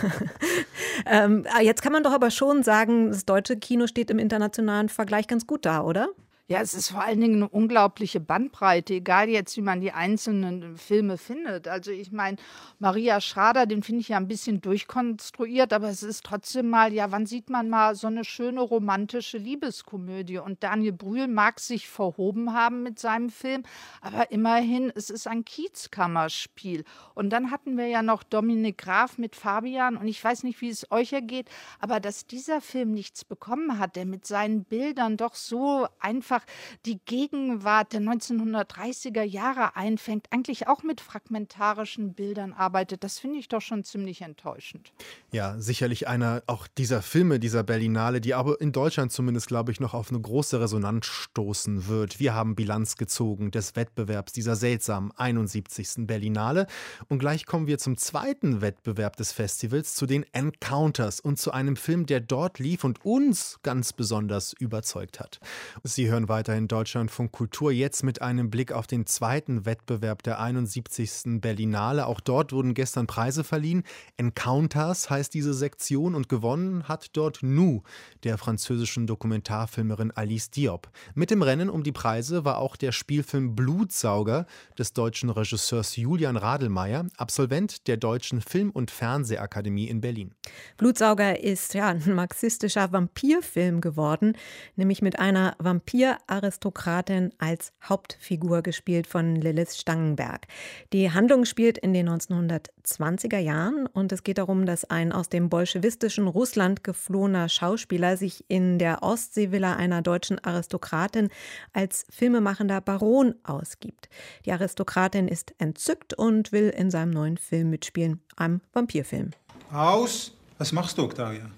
[1.06, 4.88] ähm, ah, jetzt kann man doch aber schon sagen, das deutsche Kino steht im internationalen
[4.88, 6.08] Vergleich ganz gut da, oder?
[6.52, 10.76] Ja, es ist vor allen Dingen eine unglaubliche Bandbreite, egal jetzt, wie man die einzelnen
[10.76, 11.66] Filme findet.
[11.66, 12.36] Also ich meine,
[12.78, 17.10] Maria Schrader, den finde ich ja ein bisschen durchkonstruiert, aber es ist trotzdem mal, ja,
[17.10, 20.40] wann sieht man mal so eine schöne romantische Liebeskomödie?
[20.40, 23.62] Und Daniel Brühl mag sich verhoben haben mit seinem Film,
[24.02, 26.84] aber immerhin, es ist ein Kiezkammerspiel.
[27.14, 30.68] Und dann hatten wir ja noch Dominik Graf mit Fabian und ich weiß nicht, wie
[30.68, 31.48] es euch ergeht,
[31.80, 36.46] aber dass dieser Film nichts bekommen hat, der mit seinen Bildern doch so einfach einfach
[36.86, 43.04] die Gegenwart der 1930er Jahre einfängt, eigentlich auch mit fragmentarischen Bildern arbeitet.
[43.04, 44.92] Das finde ich doch schon ziemlich enttäuschend.
[45.30, 49.80] Ja, sicherlich einer auch dieser Filme, dieser Berlinale, die aber in Deutschland zumindest, glaube ich,
[49.80, 52.20] noch auf eine große Resonanz stoßen wird.
[52.20, 56.06] Wir haben Bilanz gezogen des Wettbewerbs dieser seltsamen 71.
[56.06, 56.66] Berlinale.
[57.08, 61.76] Und gleich kommen wir zum zweiten Wettbewerb des Festivals, zu den Encounters und zu einem
[61.76, 65.40] Film, der dort lief und uns ganz besonders überzeugt hat.
[65.82, 71.40] Sie hören weiterhin Deutschlandfunk Kultur, jetzt mit einem Blick auf den zweiten Wettbewerb der 71.
[71.40, 72.06] Berlinale.
[72.06, 73.82] Auch dort wurden gestern Preise verliehen.
[74.16, 77.82] Encounters heißt diese Sektion und gewonnen hat dort Nu,
[78.24, 80.90] der französischen Dokumentarfilmerin Alice Diop.
[81.14, 84.46] Mit dem Rennen um die Preise war auch der Spielfilm Blutsauger
[84.78, 90.34] des deutschen Regisseurs Julian Radelmeier, Absolvent der Deutschen Film- und Fernsehakademie in Berlin.
[90.76, 94.36] Blutsauger ist ja ein marxistischer Vampirfilm geworden,
[94.76, 100.46] nämlich mit einer Vampir Aristokratin als Hauptfigur gespielt von Lilith Stangenberg.
[100.92, 105.48] Die Handlung spielt in den 1920er Jahren und es geht darum, dass ein aus dem
[105.48, 111.28] bolschewistischen Russland geflohener Schauspieler sich in der Ostseevilla einer deutschen Aristokratin
[111.72, 114.08] als filmemachender Baron ausgibt.
[114.44, 119.30] Die Aristokratin ist entzückt und will in seinem neuen Film mitspielen, einem Vampirfilm.
[119.72, 120.32] Aus!
[120.58, 121.50] Was machst du, Octavia?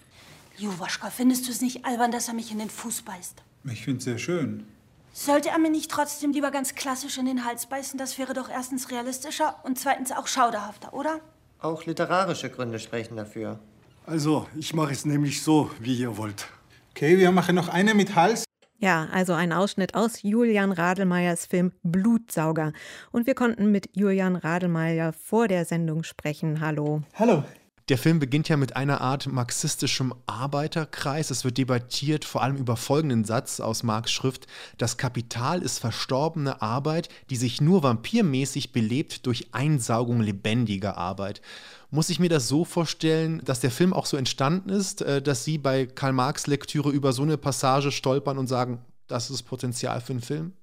[0.57, 3.43] Juwaschka, findest du es nicht albern, dass er mich in den Fuß beißt?
[3.71, 4.65] Ich finde es sehr schön.
[5.13, 7.99] Sollte er mir nicht trotzdem lieber ganz klassisch in den Hals beißen?
[7.99, 11.21] Das wäre doch erstens realistischer und zweitens auch schauderhafter, oder?
[11.61, 13.59] Auch literarische Gründe sprechen dafür.
[14.07, 16.47] Also, ich mache es nämlich so, wie ihr wollt.
[16.91, 18.45] Okay, wir machen noch eine mit Hals.
[18.79, 22.73] Ja, also ein Ausschnitt aus Julian Radelmeyers Film Blutsauger.
[23.13, 26.61] Und wir konnten mit Julian Radelmeyer vor der Sendung sprechen.
[26.61, 27.03] Hallo.
[27.15, 27.45] Hallo.
[27.91, 31.31] Der Film beginnt ja mit einer Art marxistischem Arbeiterkreis.
[31.31, 34.47] Es wird debattiert vor allem über folgenden Satz aus Marx Schrift:
[34.79, 41.43] Das Kapital ist verstorbene Arbeit, die sich nur vampirmäßig belebt durch Einsaugung lebendiger Arbeit.
[41.91, 45.45] Muss ich mir das so vorstellen, dass der Film auch so entstanden ist, äh, dass
[45.45, 50.01] Sie bei Karl Marx Lektüre über so eine Passage stolpern und sagen, das ist Potenzial
[50.01, 50.55] für einen Film?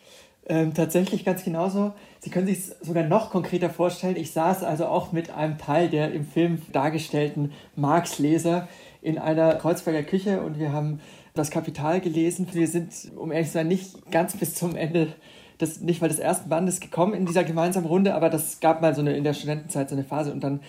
[0.48, 1.94] Ähm, tatsächlich ganz genauso.
[2.20, 4.16] Sie können sich sogar noch konkreter vorstellen.
[4.16, 8.68] Ich saß also auch mit einem Teil der im Film dargestellten Marx-Leser
[9.02, 11.00] in einer Kreuzberger Küche und wir haben
[11.36, 12.48] das Kapital gelesen.
[12.52, 15.14] Wir sind, um ehrlich zu sein, nicht ganz bis zum Ende
[15.60, 18.96] des, nicht mal des ersten Bandes gekommen in dieser gemeinsamen Runde, aber das gab mal
[18.96, 20.62] so eine in der Studentenzeit so eine Phase und dann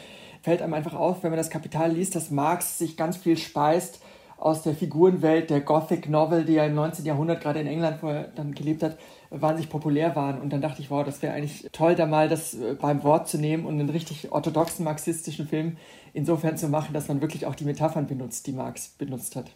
[0.43, 4.03] fällt einem einfach auf, wenn man das Kapital liest, dass Marx sich ganz viel speist
[4.37, 7.05] aus der Figurenwelt der Gothic Novel, die ja im 19.
[7.05, 8.99] Jahrhundert gerade in England, wo er dann gelebt hat,
[9.33, 10.41] wahnsinnig populär waren.
[10.41, 13.29] Und dann dachte ich, wow, das wäre eigentlich toll, da mal das äh, beim Wort
[13.29, 15.77] zu nehmen und einen richtig orthodoxen marxistischen Film
[16.13, 19.51] insofern zu machen, dass man wirklich auch die Metaphern benutzt, die Marx benutzt hat.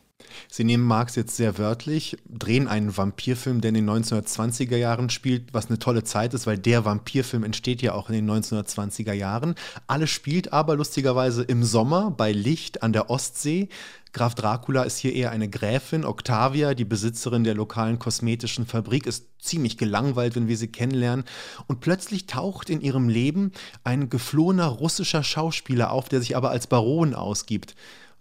[0.49, 5.53] Sie nehmen Marx jetzt sehr wörtlich, drehen einen Vampirfilm, der in den 1920er Jahren spielt,
[5.53, 9.55] was eine tolle Zeit ist, weil der Vampirfilm entsteht ja auch in den 1920er Jahren.
[9.87, 13.69] Alles spielt aber lustigerweise im Sommer bei Licht an der Ostsee.
[14.13, 16.07] Graf Dracula ist hier eher eine Gräfin.
[16.07, 21.27] Octavia, die Besitzerin der lokalen kosmetischen Fabrik, ist ziemlich gelangweilt, wenn wir sie kennenlernen.
[21.67, 23.53] Und plötzlich taucht in ihrem Leben
[23.85, 27.75] ein geflohener russischer Schauspieler auf, der sich aber als Baron ausgibt.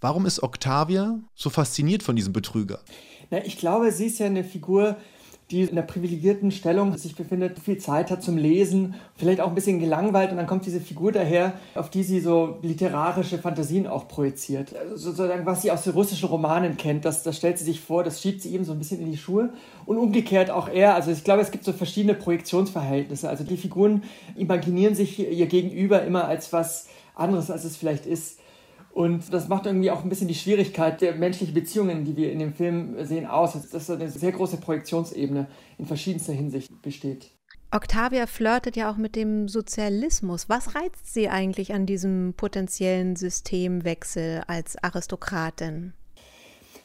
[0.05, 2.77] Warum ist Octavia so fasziniert von diesem Betrüger?
[3.31, 4.97] Na, ich glaube, sie ist ja eine Figur,
[5.49, 9.55] die in einer privilegierten Stellung sich befindet, viel Zeit hat zum Lesen, vielleicht auch ein
[9.55, 14.07] bisschen gelangweilt und dann kommt diese Figur daher, auf die sie so literarische Fantasien auch
[14.07, 14.75] projiziert.
[14.75, 18.03] Also sozusagen, was sie aus den russischen Romanen kennt, das, das stellt sie sich vor,
[18.03, 19.53] das schiebt sie ihm so ein bisschen in die Schuhe
[19.87, 20.93] und umgekehrt auch er.
[20.93, 23.27] Also ich glaube, es gibt so verschiedene Projektionsverhältnisse.
[23.27, 24.03] Also die Figuren
[24.35, 28.37] imaginieren sich ihr Gegenüber immer als was anderes, als es vielleicht ist.
[28.95, 32.39] Und das macht irgendwie auch ein bisschen die Schwierigkeit der menschlichen Beziehungen, die wir in
[32.39, 33.51] dem Film sehen, aus.
[33.69, 37.29] Dass eine sehr große Projektionsebene in verschiedenster Hinsicht besteht.
[37.71, 40.47] Octavia flirtet ja auch mit dem Sozialismus.
[40.47, 45.91] Was reizt sie eigentlich an diesem potenziellen Systemwechsel als Aristokratin?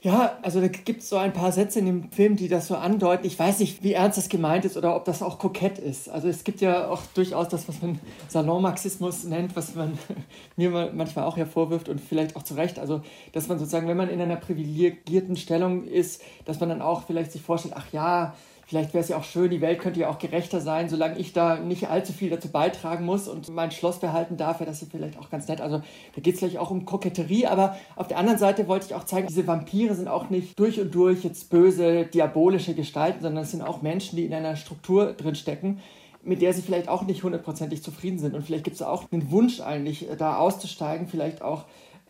[0.02, 2.74] Ja, also da gibt es so ein paar Sätze in dem Film, die das so
[2.74, 3.26] andeuten.
[3.26, 6.08] Ich weiß nicht, wie ernst das gemeint ist oder ob das auch kokett ist.
[6.08, 9.98] Also es gibt ja auch durchaus das, was man Salonmarxismus nennt, was man
[10.56, 12.78] mir manchmal auch hervorwirft und vielleicht auch zu Recht.
[12.78, 17.04] Also, dass man sozusagen, wenn man in einer privilegierten Stellung ist, dass man dann auch
[17.06, 18.34] vielleicht sich vorstellt, ach ja,
[18.70, 21.32] vielleicht wäre es ja auch schön, die Welt könnte ja auch gerechter sein, solange ich
[21.32, 25.18] da nicht allzu viel dazu beitragen muss und mein Schloss behalten darf, wäre das vielleicht
[25.18, 25.60] auch ganz nett.
[25.60, 25.78] Also
[26.14, 29.02] da geht es vielleicht auch um Koketterie, aber auf der anderen Seite wollte ich auch
[29.02, 33.50] zeigen, diese Vampire sind auch nicht durch und durch jetzt böse, diabolische Gestalten, sondern es
[33.50, 35.80] sind auch Menschen, die in einer Struktur drin stecken,
[36.22, 38.36] mit der sie vielleicht auch nicht hundertprozentig zufrieden sind.
[38.36, 41.64] Und vielleicht gibt es auch einen Wunsch eigentlich, da auszusteigen, vielleicht auch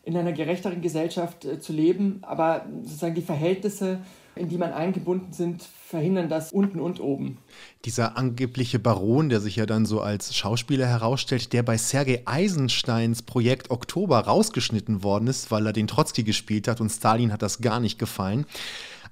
[0.05, 4.01] in einer gerechteren Gesellschaft äh, zu leben, aber sozusagen die Verhältnisse
[4.37, 7.39] in die man eingebunden sind, verhindern das unten und oben.
[7.85, 13.23] Dieser angebliche Baron, der sich ja dann so als Schauspieler herausstellt, der bei Sergei Eisensteins
[13.23, 17.61] Projekt Oktober rausgeschnitten worden ist, weil er den Trotzki gespielt hat und Stalin hat das
[17.61, 18.47] gar nicht gefallen.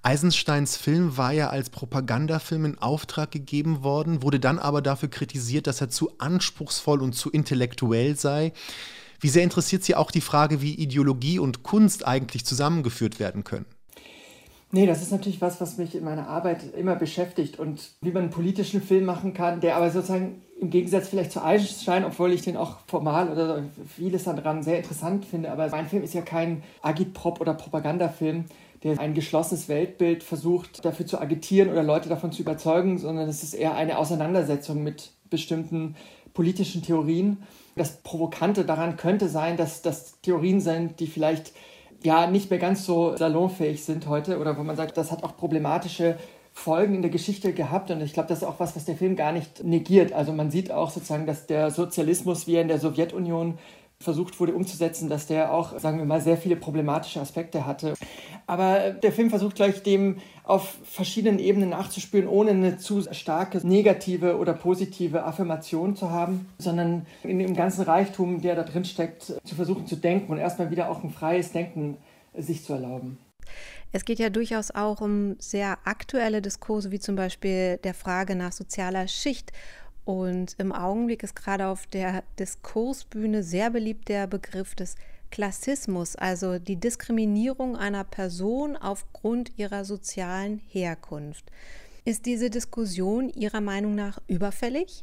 [0.02, 5.66] Eisensteins Film war ja als Propagandafilm in Auftrag gegeben worden, wurde dann aber dafür kritisiert,
[5.66, 8.52] dass er zu anspruchsvoll und zu intellektuell sei.
[9.20, 13.66] Wie sehr interessiert Sie auch die Frage, wie Ideologie und Kunst eigentlich zusammengeführt werden können?
[14.70, 18.24] Nee, das ist natürlich was, was mich in meiner Arbeit immer beschäftigt und wie man
[18.24, 22.42] einen politischen Film machen kann, der aber sozusagen im Gegensatz vielleicht zu Eisenstein, obwohl ich
[22.42, 23.62] den auch formal oder
[23.96, 28.44] vieles daran sehr interessant finde, aber mein Film ist ja kein Agitprop oder Propagandafilm,
[28.82, 33.42] der ein geschlossenes Weltbild versucht, dafür zu agitieren oder Leute davon zu überzeugen, sondern es
[33.42, 35.96] ist eher eine Auseinandersetzung mit bestimmten
[36.34, 37.38] politischen Theorien.
[37.74, 41.52] Das Provokante daran könnte sein, dass das Theorien sind, die vielleicht
[42.02, 45.36] ja nicht mehr ganz so salonfähig sind heute oder wo man sagt, das hat auch
[45.36, 46.16] problematische
[46.52, 49.14] Folgen in der Geschichte gehabt und ich glaube, das ist auch was, was der Film
[49.14, 50.12] gar nicht negiert.
[50.12, 53.58] Also man sieht auch sozusagen, dass der Sozialismus, wie er in der Sowjetunion
[54.00, 57.94] versucht wurde umzusetzen, dass der auch, sagen wir mal, sehr viele problematische Aspekte hatte.
[58.46, 64.38] Aber der Film versucht gleich dem auf verschiedenen Ebenen nachzuspüren, ohne eine zu starke negative
[64.38, 69.54] oder positive Affirmation zu haben, sondern in dem ganzen Reichtum, der da drin steckt, zu
[69.56, 71.96] versuchen zu denken und erstmal wieder auch ein freies Denken
[72.36, 73.18] sich zu erlauben.
[73.90, 78.52] Es geht ja durchaus auch um sehr aktuelle Diskurse, wie zum Beispiel der Frage nach
[78.52, 79.50] sozialer Schicht
[80.08, 84.96] und im Augenblick ist gerade auf der Diskursbühne sehr beliebt der Begriff des
[85.30, 91.44] Klassismus, also die Diskriminierung einer Person aufgrund ihrer sozialen Herkunft.
[92.06, 95.02] Ist diese Diskussion Ihrer Meinung nach überfällig?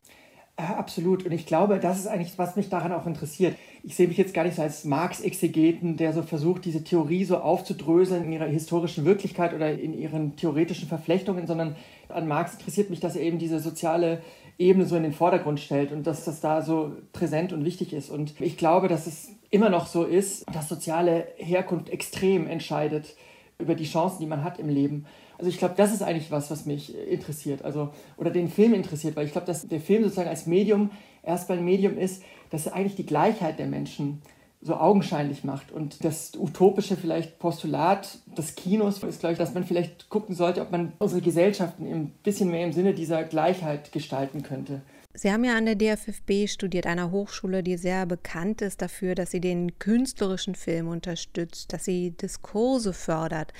[0.58, 1.24] Ja, absolut.
[1.24, 3.56] Und ich glaube, das ist eigentlich, was mich daran auch interessiert.
[3.84, 7.38] Ich sehe mich jetzt gar nicht so als Marx-Exegeten, der so versucht, diese Theorie so
[7.38, 11.76] aufzudröseln in ihrer historischen Wirklichkeit oder in ihren theoretischen Verflechtungen, sondern
[12.10, 14.22] an Marx interessiert mich, dass er eben diese soziale
[14.58, 18.10] Ebene so in den Vordergrund stellt und dass das da so präsent und wichtig ist.
[18.10, 23.16] Und ich glaube, dass es immer noch so ist, dass soziale Herkunft extrem entscheidet
[23.58, 25.06] über die Chancen, die man hat im Leben.
[25.38, 29.16] Also ich glaube, das ist eigentlich was, was mich interessiert, also oder den Film interessiert,
[29.16, 30.92] weil ich glaube, dass der Film sozusagen als Medium
[31.24, 34.22] erstmal ein Medium ist, das eigentlich die Gleichheit der Menschen
[34.66, 35.72] so augenscheinlich macht.
[35.72, 40.62] Und das utopische vielleicht Postulat des Kinos ist, glaube ich, dass man vielleicht gucken sollte,
[40.62, 44.82] ob man unsere Gesellschaften ein bisschen mehr im Sinne dieser Gleichheit gestalten könnte.
[45.14, 49.32] Sie haben ja an der DFFB studiert, einer Hochschule, die sehr bekannt ist dafür, dass
[49.32, 53.54] sie den künstlerischen Film unterstützt, dass sie Diskurse fördert.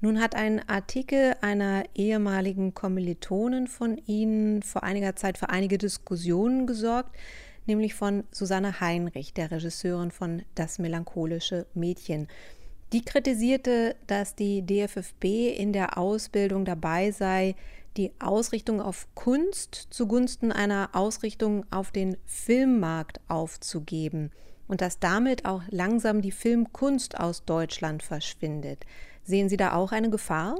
[0.00, 6.66] Nun hat ein Artikel einer ehemaligen Kommilitonin von Ihnen vor einiger Zeit für einige Diskussionen
[6.66, 7.14] gesorgt
[7.66, 12.28] nämlich von Susanne Heinrich, der Regisseurin von Das melancholische Mädchen.
[12.92, 15.24] Die kritisierte, dass die DFFB
[15.56, 17.56] in der Ausbildung dabei sei,
[17.96, 24.30] die Ausrichtung auf Kunst zugunsten einer Ausrichtung auf den Filmmarkt aufzugeben
[24.68, 28.84] und dass damit auch langsam die Filmkunst aus Deutschland verschwindet.
[29.24, 30.56] Sehen Sie da auch eine Gefahr?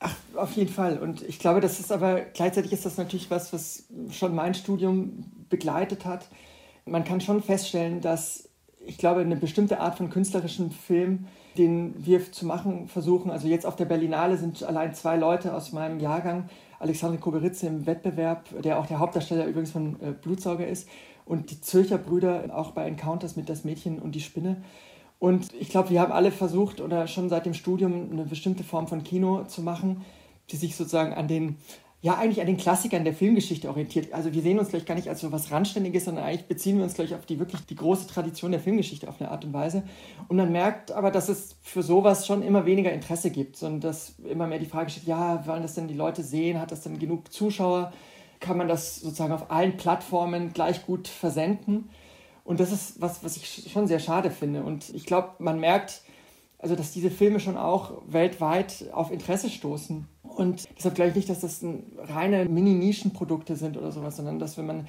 [0.00, 0.98] Ach, auf jeden Fall.
[0.98, 5.24] Und ich glaube, das ist aber gleichzeitig ist das natürlich was, was schon mein Studium
[5.48, 6.28] begleitet hat.
[6.84, 8.48] Man kann schon feststellen, dass
[8.86, 11.26] ich glaube, eine bestimmte Art von künstlerischen Film,
[11.58, 15.72] den wir zu machen versuchen, also jetzt auf der Berlinale sind allein zwei Leute aus
[15.72, 20.88] meinem Jahrgang, Alexandre Koberitze im Wettbewerb, der auch der Hauptdarsteller übrigens von äh, Blutsauger ist,
[21.26, 24.62] und die Zürcher Brüder auch bei Encounters mit Das Mädchen und die Spinne.
[25.18, 28.86] Und ich glaube, wir haben alle versucht oder schon seit dem Studium eine bestimmte Form
[28.86, 30.04] von Kino zu machen,
[30.50, 31.56] die sich sozusagen an den,
[32.00, 34.12] ja, eigentlich an den Klassikern der Filmgeschichte orientiert.
[34.12, 36.84] Also wir sehen uns gleich gar nicht als so was Randständiges, sondern eigentlich beziehen wir
[36.84, 39.82] uns gleich auf die wirklich die große Tradition der Filmgeschichte auf eine Art und Weise.
[40.28, 44.14] Und man merkt aber, dass es für sowas schon immer weniger Interesse gibt, sondern dass
[44.20, 46.60] immer mehr die Frage steht, ja, wollen das denn die Leute sehen?
[46.60, 47.92] Hat das denn genug Zuschauer?
[48.38, 51.90] Kann man das sozusagen auf allen Plattformen gleich gut versenden?
[52.48, 54.62] Und das ist was, was ich schon sehr schade finde.
[54.62, 56.00] Und ich glaube, man merkt,
[56.58, 60.08] also dass diese Filme schon auch weltweit auf Interesse stoßen.
[60.22, 61.62] Und deshalb glaube ich nicht, dass das
[61.98, 64.88] reine Mini-Nischen-Produkte sind oder sowas, sondern dass wenn man,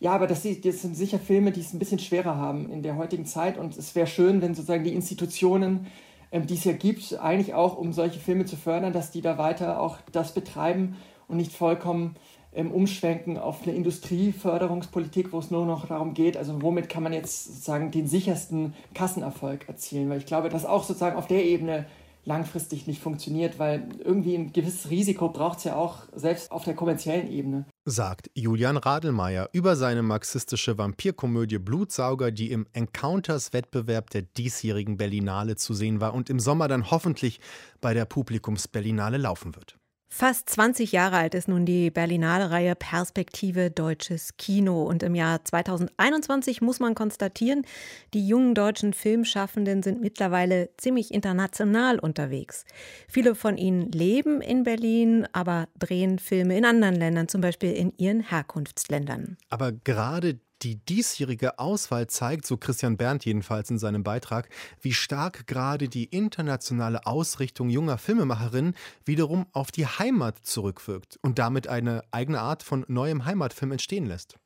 [0.00, 2.96] ja, aber das, das sind sicher Filme, die es ein bisschen schwerer haben in der
[2.96, 3.56] heutigen Zeit.
[3.56, 5.86] Und es wäre schön, wenn sozusagen die Institutionen,
[6.32, 9.38] ähm, die es ja gibt, eigentlich auch um solche Filme zu fördern, dass die da
[9.38, 10.96] weiter auch das betreiben
[11.28, 12.16] und nicht vollkommen
[12.56, 17.12] ähm, umschwenken auf eine Industrieförderungspolitik, wo es nur noch darum geht, also womit kann man
[17.12, 20.08] jetzt sozusagen den sichersten Kassenerfolg erzielen.
[20.08, 21.86] Weil ich glaube, dass auch sozusagen auf der Ebene
[22.26, 26.74] langfristig nicht funktioniert, weil irgendwie ein gewisses Risiko braucht es ja auch selbst auf der
[26.74, 27.66] kommerziellen Ebene.
[27.84, 35.72] Sagt Julian Radelmeier über seine marxistische Vampirkomödie Blutsauger, die im Encounters-Wettbewerb der diesjährigen Berlinale zu
[35.72, 37.40] sehen war und im Sommer dann hoffentlich
[37.80, 39.78] bei der Publikumsberlinale laufen wird.
[40.08, 44.84] Fast 20 Jahre alt ist nun die Berlinale-Reihe Perspektive Deutsches Kino.
[44.84, 47.66] Und im Jahr 2021 muss man konstatieren,
[48.14, 52.64] die jungen deutschen Filmschaffenden sind mittlerweile ziemlich international unterwegs.
[53.08, 57.92] Viele von ihnen leben in Berlin, aber drehen Filme in anderen Ländern, zum Beispiel in
[57.98, 59.36] ihren Herkunftsländern.
[59.50, 64.48] Aber gerade die diesjährige Auswahl zeigt, so Christian Berndt jedenfalls in seinem Beitrag,
[64.80, 71.68] wie stark gerade die internationale Ausrichtung junger Filmemacherinnen wiederum auf die Heimat zurückwirkt und damit
[71.68, 74.36] eine eigene Art von neuem Heimatfilm entstehen lässt.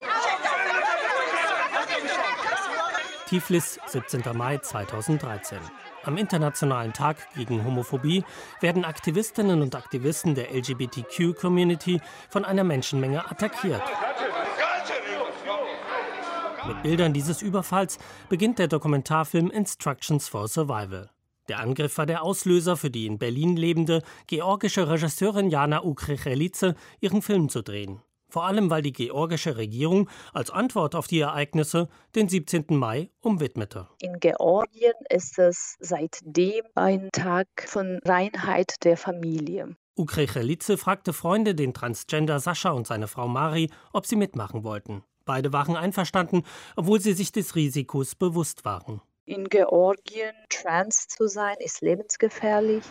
[3.31, 4.23] Tiflis, 17.
[4.35, 5.59] Mai 2013.
[6.03, 8.25] Am Internationalen Tag gegen Homophobie
[8.61, 13.83] werden Aktivistinnen und Aktivisten der LGBTQ-Community von einer Menschenmenge attackiert.
[16.67, 17.99] Mit Bildern dieses Überfalls
[18.29, 21.11] beginnt der Dokumentarfilm Instructions for Survival.
[21.49, 27.23] Der Angriff war der Auslöser für die in Berlin lebende georgische Regisseurin Jana Ukrechelice, ihren
[27.23, 28.03] Film zu drehen.
[28.29, 32.67] Vor allem, weil die georgische Regierung als Antwort auf die Ereignisse den 17.
[32.69, 33.89] Mai umwidmete.
[34.01, 39.75] In Georgien ist es seitdem ein Tag von Reinheit der Familie.
[39.97, 45.03] Ukrechelice fragte Freunde, den Transgender Sascha und seine Frau Mari, ob sie mitmachen wollten.
[45.25, 46.45] Beide waren einverstanden,
[46.77, 49.01] obwohl sie sich des Risikos bewusst waren.
[49.27, 52.83] In Georgien trans zu sein ist lebensgefährlich.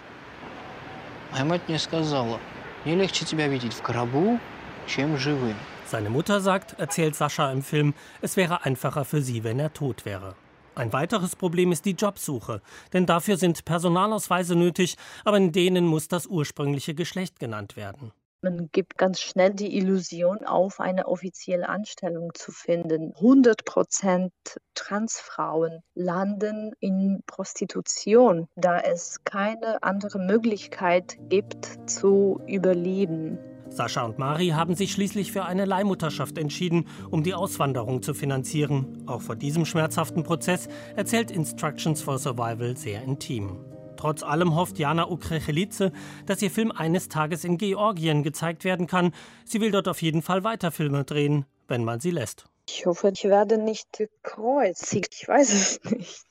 [5.85, 10.05] Seine Mutter sagt, erzählt Sascha im Film, es wäre einfacher für sie, wenn er tot
[10.05, 10.35] wäre.
[10.75, 12.61] Ein weiteres Problem ist die Jobsuche,
[12.93, 18.13] denn dafür sind Personalausweise nötig, aber in denen muss das ursprüngliche Geschlecht genannt werden.
[18.41, 23.13] Man gibt ganz schnell die Illusion auf, eine offizielle Anstellung zu finden.
[23.15, 24.31] 100 Prozent
[24.75, 33.37] Transfrauen landen in Prostitution, da es keine andere Möglichkeit gibt zu überleben.
[33.67, 39.03] Sascha und Mari haben sich schließlich für eine Leihmutterschaft entschieden, um die Auswanderung zu finanzieren.
[39.05, 43.57] Auch vor diesem schmerzhaften Prozess erzählt Instructions for Survival sehr intim.
[43.99, 45.91] Trotz allem hofft Jana Ukrechelice,
[46.25, 49.11] dass ihr Film eines Tages in Georgien gezeigt werden kann.
[49.43, 52.45] Sie will dort auf jeden Fall weiter Filme drehen, wenn man sie lässt.
[52.69, 55.13] Ich hoffe, ich werde nicht gekreuzigt.
[55.19, 56.23] Ich weiß es nicht.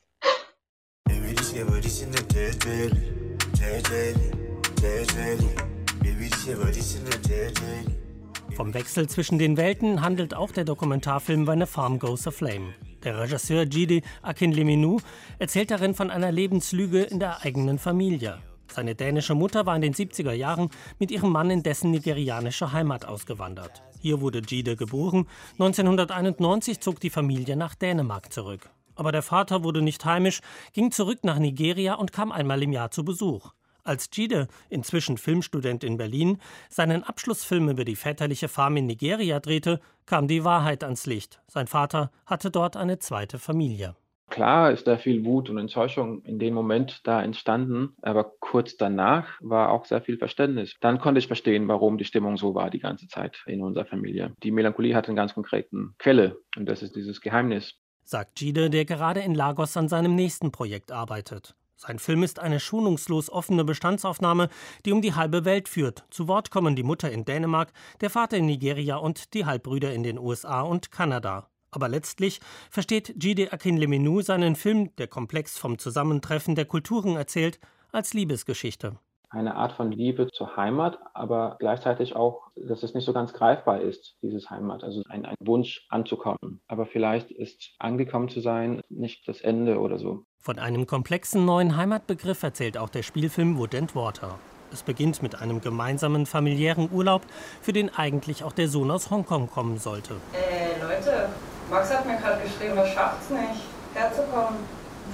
[8.57, 12.73] Vom Wechsel zwischen den Welten handelt auch der Dokumentarfilm When a Farm Goes Aflame.
[13.05, 14.99] Der Regisseur Jide Akinleminou
[15.39, 18.39] erzählt darin von einer Lebenslüge in der eigenen Familie.
[18.71, 20.69] Seine dänische Mutter war in den 70er Jahren
[20.99, 23.83] mit ihrem Mann in dessen nigerianische Heimat ausgewandert.
[24.01, 25.27] Hier wurde Jide geboren.
[25.55, 28.69] 1991 zog die Familie nach Dänemark zurück.
[28.97, 30.41] Aber der Vater wurde nicht heimisch,
[30.73, 33.53] ging zurück nach Nigeria und kam einmal im Jahr zu Besuch.
[33.89, 36.37] Als Jide, inzwischen Filmstudent in Berlin,
[36.69, 41.41] seinen Abschlussfilm über die väterliche Farm in Nigeria drehte, kam die Wahrheit ans Licht.
[41.47, 43.97] Sein Vater hatte dort eine zweite Familie.
[44.29, 49.27] Klar ist da viel Wut und Enttäuschung in dem Moment da entstanden, aber kurz danach
[49.41, 50.75] war auch sehr viel Verständnis.
[50.83, 54.35] Dann konnte ich verstehen, warum die Stimmung so war die ganze Zeit in unserer Familie.
[54.43, 57.73] Die Melancholie hat einen ganz konkreten Quelle und das ist dieses Geheimnis.
[58.05, 61.55] Sagt Jide, der gerade in Lagos an seinem nächsten Projekt arbeitet.
[61.81, 64.49] Sein Film ist eine schonungslos offene Bestandsaufnahme,
[64.85, 66.05] die um die halbe Welt führt.
[66.11, 70.03] Zu Wort kommen die Mutter in Dänemark, der Vater in Nigeria und die Halbbrüder in
[70.03, 71.49] den USA und Kanada.
[71.71, 77.61] Aber letztlich versteht Jide Akinleminou seinen Film, der komplex vom Zusammentreffen der Kulturen erzählt,
[77.93, 78.99] als Liebesgeschichte
[79.31, 83.81] eine Art von Liebe zur Heimat, aber gleichzeitig auch, dass es nicht so ganz greifbar
[83.81, 86.61] ist, dieses Heimat, also ein, ein, Wunsch anzukommen.
[86.67, 90.25] Aber vielleicht ist angekommen zu sein nicht das Ende oder so.
[90.39, 94.39] Von einem komplexen neuen Heimatbegriff erzählt auch der Spielfilm Wood and Water.
[94.73, 97.23] Es beginnt mit einem gemeinsamen familiären Urlaub,
[97.63, 100.15] für den eigentlich auch der Sohn aus Hongkong kommen sollte.
[100.33, 101.29] Äh, Leute,
[101.71, 103.63] Max hat mir gerade geschrieben, er schafft's nicht,
[103.95, 104.59] herzukommen.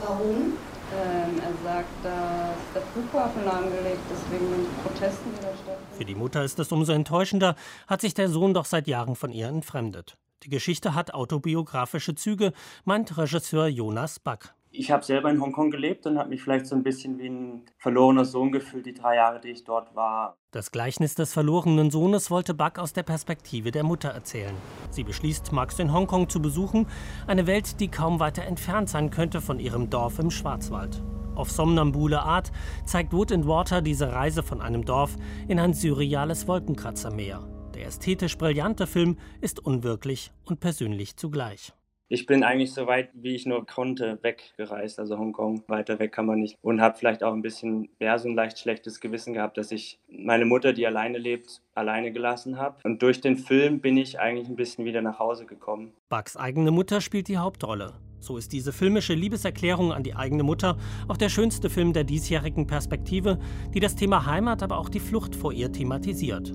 [0.04, 0.54] Warum?
[0.94, 5.96] Ähm, er sagt, dass der Flughafen lahmgelegt ist wegen den Protesten, die da stattfinden.
[5.96, 7.56] Für die Mutter ist es umso enttäuschender,
[7.88, 10.16] hat sich der Sohn doch seit Jahren von ihr entfremdet.
[10.44, 12.52] Die Geschichte hat autobiografische Züge,
[12.84, 14.54] meint Regisseur Jonas Back.
[14.76, 17.62] Ich habe selber in Hongkong gelebt und habe mich vielleicht so ein bisschen wie ein
[17.78, 20.36] verlorener Sohn gefühlt, die drei Jahre, die ich dort war.
[20.50, 24.54] Das Gleichnis des verlorenen Sohnes wollte Buck aus der Perspektive der Mutter erzählen.
[24.90, 26.88] Sie beschließt, Max in Hongkong zu besuchen,
[27.28, 31.04] eine Welt, die kaum weiter entfernt sein könnte von ihrem Dorf im Schwarzwald.
[31.36, 32.50] Auf somnambule Art
[32.84, 35.14] zeigt Wood and Water diese Reise von einem Dorf
[35.46, 37.46] in ein surreales Wolkenkratzermeer.
[37.76, 41.72] Der ästhetisch brillante Film ist unwirklich und persönlich zugleich.
[42.08, 45.62] Ich bin eigentlich so weit, wie ich nur konnte, weggereist, also Hongkong.
[45.68, 46.58] Weiter weg kann man nicht.
[46.60, 49.98] Und habe vielleicht auch ein bisschen, ja, so ein leicht schlechtes Gewissen gehabt, dass ich
[50.08, 52.76] meine Mutter, die alleine lebt, alleine gelassen habe.
[52.84, 55.92] Und durch den Film bin ich eigentlich ein bisschen wieder nach Hause gekommen.
[56.10, 57.94] Bugs eigene Mutter spielt die Hauptrolle.
[58.20, 60.78] So ist diese filmische Liebeserklärung an die eigene Mutter
[61.08, 63.38] auch der schönste Film der diesjährigen Perspektive,
[63.74, 66.52] die das Thema Heimat, aber auch die Flucht vor ihr thematisiert.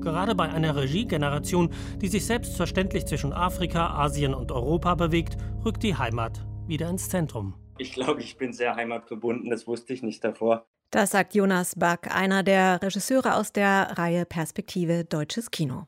[0.00, 1.70] Gerade bei einer Regiegeneration,
[2.00, 7.54] die sich selbstverständlich zwischen Afrika, Asien und Europa bewegt, rückt die Heimat wieder ins Zentrum.
[7.78, 10.66] Ich glaube, ich bin sehr heimatgebunden, das wusste ich nicht davor.
[10.90, 15.86] Das sagt Jonas Back, einer der Regisseure aus der Reihe Perspektive Deutsches Kino.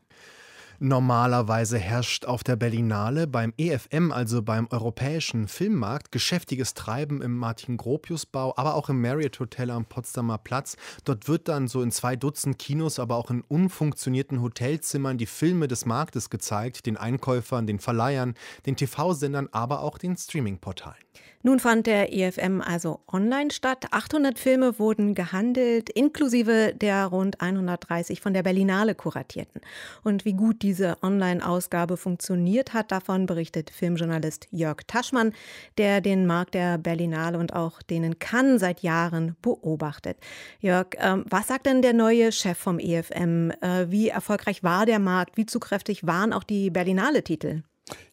[0.83, 8.55] Normalerweise herrscht auf der Berlinale beim EFM, also beim Europäischen Filmmarkt, geschäftiges Treiben im Martin-Gropius-Bau,
[8.57, 10.79] aber auch im Marriott Hotel am Potsdamer Platz.
[11.05, 15.69] Dort wird dann so in zwei Dutzend Kinos, aber auch in unfunktionierten Hotelzimmern die Filme
[15.69, 18.33] des Marktes gezeigt, den Einkäufern, den Verleihern,
[18.65, 20.97] den TV-Sendern, aber auch den Streaming-Portalen.
[21.43, 23.87] Nun fand der EFM also online statt.
[23.93, 29.63] 800 Filme wurden gehandelt, inklusive der rund 130 von der Berlinale kuratierten.
[30.05, 35.33] Und wie gut diese Online-Ausgabe funktioniert hat, davon berichtet Filmjournalist Jörg Taschmann,
[35.79, 40.19] der den Markt der Berlinale und auch denen kann seit Jahren beobachtet.
[40.61, 43.51] Jörg, äh, was sagt denn der neue Chef vom EFM?
[43.63, 45.39] Äh, wie erfolgreich war der Markt?
[45.39, 47.63] Wie zugkräftig waren auch die Berlinale-Titel?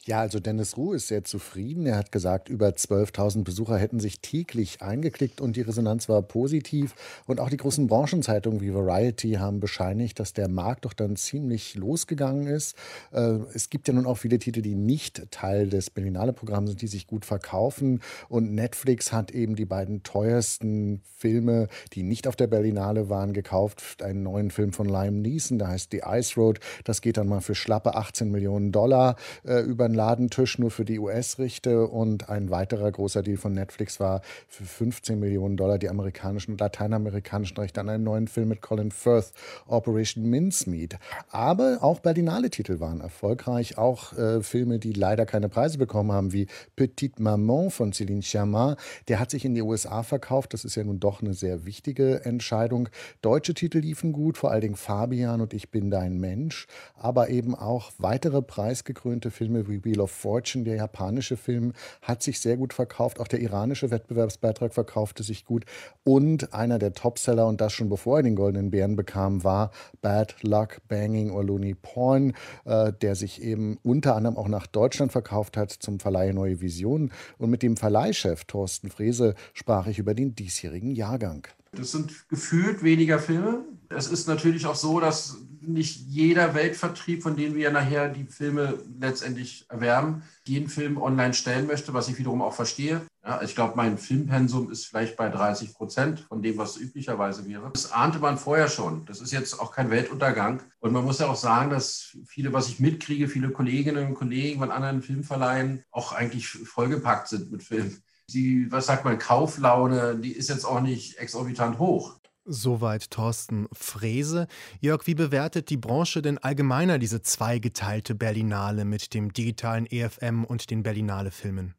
[0.07, 1.85] Ja, also Dennis Ruh ist sehr zufrieden.
[1.85, 6.95] Er hat gesagt, über 12.000 Besucher hätten sich täglich eingeklickt und die Resonanz war positiv.
[7.25, 11.75] Und auch die großen Branchenzeitungen wie Variety haben bescheinigt, dass der Markt doch dann ziemlich
[11.75, 12.77] losgegangen ist.
[13.11, 16.87] Äh, es gibt ja nun auch viele Titel, die nicht Teil des Berlinale-Programms sind, die
[16.87, 17.99] sich gut verkaufen.
[18.29, 24.01] Und Netflix hat eben die beiden teuersten Filme, die nicht auf der Berlinale waren, gekauft.
[24.01, 26.61] Einen neuen Film von Liam Neeson, der heißt The Ice Road.
[26.85, 30.99] Das geht dann mal für schlappe 18 Millionen Dollar äh, über Ladentisch nur für die
[30.99, 36.51] US-Richte und ein weiterer großer Deal von Netflix war für 15 Millionen Dollar die amerikanischen
[36.51, 39.31] und lateinamerikanischen Rechte an einem neuen Film mit Colin Firth,
[39.65, 40.99] Operation Mincemeat.
[41.31, 46.45] Aber auch Berlinale-Titel waren erfolgreich, auch äh, Filme, die leider keine Preise bekommen haben, wie
[46.75, 48.77] Petite Maman von Céline Sciamma.
[49.07, 52.23] Der hat sich in die USA verkauft, das ist ja nun doch eine sehr wichtige
[52.23, 52.89] Entscheidung.
[53.23, 57.55] Deutsche Titel liefen gut, vor allen Dingen Fabian und Ich bin dein Mensch, aber eben
[57.55, 62.73] auch weitere preisgekrönte Filme wie Wheel of Fortune, der japanische Film, hat sich sehr gut
[62.73, 63.19] verkauft.
[63.19, 65.65] Auch der iranische Wettbewerbsbeitrag verkaufte sich gut.
[66.03, 69.71] Und einer der Topseller, und das schon bevor er den Goldenen Bären bekam, war
[70.01, 72.33] Bad Luck Banging or Looney Porn,
[72.65, 77.11] äh, der sich eben unter anderem auch nach Deutschland verkauft hat zum Verleih Neue Visionen.
[77.37, 81.47] Und mit dem Verleihchef Thorsten Frese sprach ich über den diesjährigen Jahrgang.
[81.71, 83.65] Das sind gefühlt weniger Filme.
[83.89, 88.25] Es ist natürlich auch so, dass nicht jeder Weltvertrieb, von dem wir ja nachher die
[88.25, 93.01] Filme letztendlich erwerben, jeden Film online stellen möchte, was ich wiederum auch verstehe.
[93.25, 97.71] Ja, ich glaube, mein Filmpensum ist vielleicht bei 30 Prozent von dem, was üblicherweise wäre.
[97.73, 99.05] Das ahnte man vorher schon.
[99.05, 100.61] Das ist jetzt auch kein Weltuntergang.
[100.79, 104.59] Und man muss ja auch sagen, dass viele, was ich mitkriege, viele Kolleginnen und Kollegen
[104.59, 108.01] von anderen Filmverleihen auch eigentlich vollgepackt sind mit Filmen
[108.33, 112.17] die, was sagt man, Kauflaune, die ist jetzt auch nicht exorbitant hoch.
[112.49, 114.47] Soweit Thorsten Frese.
[114.79, 120.69] Jörg, wie bewertet die Branche denn allgemeiner diese zweigeteilte Berlinale mit dem digitalen EFM und
[120.69, 121.75] den Berlinale Filmen?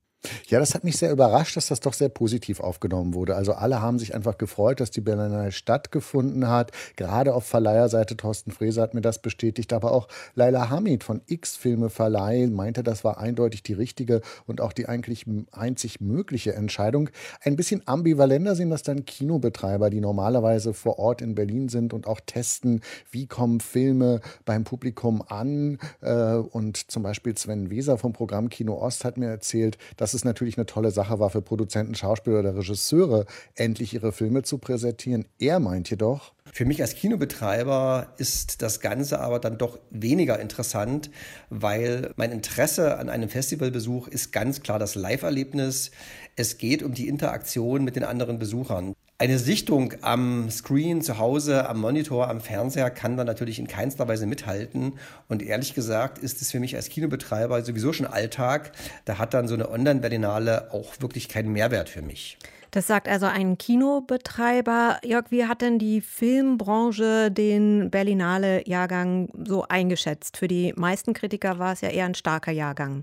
[0.48, 3.36] Ja, das hat mich sehr überrascht, dass das doch sehr positiv aufgenommen wurde.
[3.36, 6.72] Also alle haben sich einfach gefreut, dass die Berlinale stattgefunden hat.
[6.96, 11.88] Gerade auf Verleiherseite, Thorsten Frese hat mir das bestätigt, aber auch Laila Hamid von X-Filme
[11.88, 17.10] Verleih meinte, das war eindeutig die richtige und auch die eigentlich einzig mögliche Entscheidung.
[17.42, 22.08] Ein bisschen ambivalenter sehen das dann Kinobetreiber, die normalerweise vor Ort in Berlin sind und
[22.08, 25.78] auch testen, wie kommen Filme beim Publikum an.
[26.00, 30.14] Äh, und zum Beispiel Sven Weser vom Programm Kino Ost hat mir erzählt, dass dass
[30.14, 34.56] es natürlich eine tolle Sache war für Produzenten, Schauspieler oder Regisseure, endlich ihre Filme zu
[34.56, 35.26] präsentieren.
[35.38, 41.10] Er meint jedoch, für mich als Kinobetreiber ist das Ganze aber dann doch weniger interessant,
[41.50, 45.90] weil mein Interesse an einem Festivalbesuch ist ganz klar das Live-Erlebnis.
[46.36, 48.94] Es geht um die Interaktion mit den anderen Besuchern.
[49.20, 54.06] Eine Sichtung am Screen zu Hause, am Monitor, am Fernseher kann da natürlich in keinster
[54.06, 54.92] Weise mithalten.
[55.26, 58.70] Und ehrlich gesagt ist es für mich als Kinobetreiber sowieso schon Alltag.
[59.06, 62.38] Da hat dann so eine Online-Berlinale auch wirklich keinen Mehrwert für mich.
[62.70, 65.00] Das sagt also ein Kinobetreiber.
[65.02, 70.36] Jörg, wie hat denn die Filmbranche den Berlinale-Jahrgang so eingeschätzt?
[70.36, 73.02] Für die meisten Kritiker war es ja eher ein starker Jahrgang.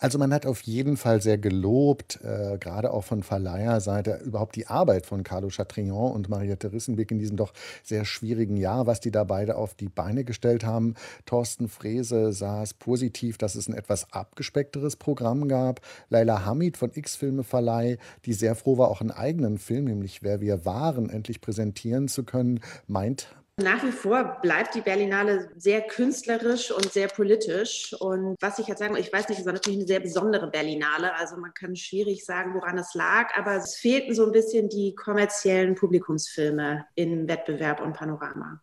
[0.00, 4.68] Also man hat auf jeden Fall sehr gelobt, äh, gerade auch von Verleiherseite, überhaupt die
[4.68, 7.52] Arbeit von Carlo Chatrion und Mariette Rissenbeck in diesem doch
[7.82, 10.94] sehr schwierigen Jahr, was die da beide auf die Beine gestellt haben.
[11.26, 15.80] Thorsten Frese sah es positiv, dass es ein etwas abgespeckteres Programm gab.
[16.10, 20.40] Leila Hamid von X-Filme Verleih, die sehr froh war, auch einen eigenen Film, nämlich Wer
[20.40, 26.70] wir waren, endlich präsentieren zu können, meint nach wie vor bleibt die Berlinale sehr künstlerisch
[26.70, 27.94] und sehr politisch.
[27.98, 31.14] Und was ich jetzt sagen ich weiß nicht, es war natürlich eine sehr besondere Berlinale.
[31.16, 34.94] Also man kann schwierig sagen, woran es lag, aber es fehlten so ein bisschen die
[34.94, 38.60] kommerziellen Publikumsfilme in Wettbewerb und Panorama.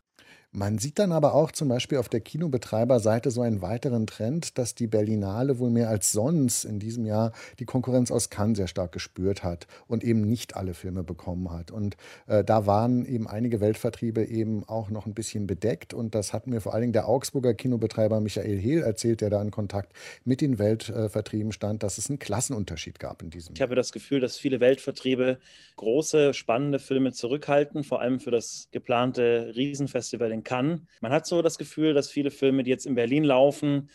[0.56, 4.74] Man sieht dann aber auch zum Beispiel auf der Kinobetreiberseite so einen weiteren Trend, dass
[4.74, 8.94] die Berlinale wohl mehr als sonst in diesem Jahr die Konkurrenz aus Cannes sehr stark
[8.94, 11.72] gespürt hat und eben nicht alle Filme bekommen hat.
[11.72, 11.98] Und
[12.28, 15.94] äh, da waren eben einige Weltvertriebe eben auch noch ein bisschen bedeckt.
[15.94, 19.42] Und das hat mir vor allen Dingen der Augsburger Kinobetreiber Michael Hehl erzählt, der da
[19.42, 19.92] in Kontakt
[20.24, 23.56] mit den Weltvertrieben stand, dass es einen Klassenunterschied gab in diesem Jahr.
[23.56, 25.38] Ich habe das Gefühl, dass viele Weltvertriebe
[25.76, 30.88] große, spannende Filme zurückhalten, vor allem für das geplante Riesenfestival in kann.
[31.02, 33.90] Man hat so das Gefühl, dass viele Filme, die jetzt in Berlin laufen,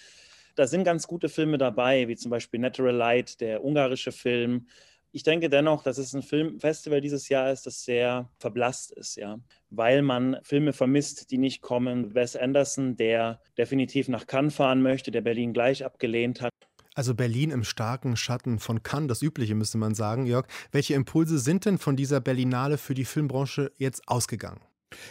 [0.56, 4.66] da sind ganz gute Filme dabei, wie zum Beispiel Natural Light, der ungarische Film.
[5.12, 9.38] Ich denke dennoch, dass es ein Filmfestival dieses Jahr ist, das sehr verblasst ist, ja,
[9.70, 12.14] weil man Filme vermisst, die nicht kommen.
[12.14, 16.52] Wes Anderson, der definitiv nach Cannes fahren möchte, der Berlin gleich abgelehnt hat.
[16.94, 20.26] Also Berlin im starken Schatten von Cannes, das Übliche müsste man sagen.
[20.26, 24.60] Jörg, welche Impulse sind denn von dieser Berlinale für die Filmbranche jetzt ausgegangen?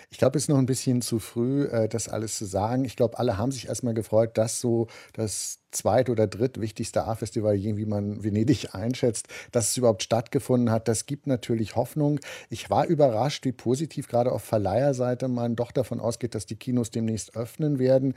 [0.10, 2.86] Ich glaube, es ist noch ein bisschen zu früh, äh, das alles zu sagen.
[2.86, 7.86] Ich glaube, alle haben sich erstmal gefreut, dass so das zweit- oder drittwichtigste A-Festival, wie
[7.86, 10.88] man Venedig einschätzt, dass es überhaupt stattgefunden hat.
[10.88, 12.20] Das gibt natürlich Hoffnung.
[12.50, 16.92] Ich war überrascht, wie positiv gerade auf Verleiherseite man doch davon ausgeht, dass die Kinos
[16.92, 18.16] demnächst öffnen werden.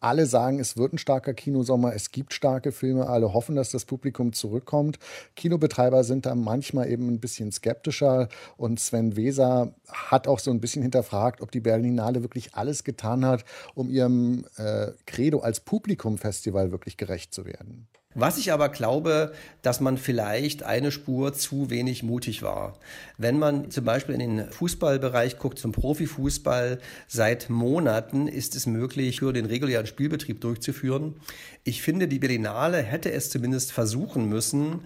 [0.00, 3.84] Alle sagen, es wird ein starker Kinosommer, es gibt starke Filme, alle hoffen, dass das
[3.84, 4.98] Publikum zurückkommt.
[5.36, 10.60] Kinobetreiber sind da manchmal eben ein bisschen skeptischer und Sven Weser hat auch so ein
[10.60, 13.44] bisschen hinterfragt, ob die Berlinale wirklich alles getan hat,
[13.74, 17.88] um ihrem äh, Credo als Publikumfestival wirklich wirklich gerecht zu werden.
[18.16, 19.32] Was ich aber glaube,
[19.62, 22.78] dass man vielleicht eine Spur zu wenig mutig war.
[23.18, 26.78] Wenn man zum Beispiel in den Fußballbereich guckt, zum Profifußball,
[27.08, 31.16] seit Monaten ist es möglich, für den regulären Spielbetrieb durchzuführen.
[31.64, 34.82] Ich finde, die Berlinale hätte es zumindest versuchen müssen,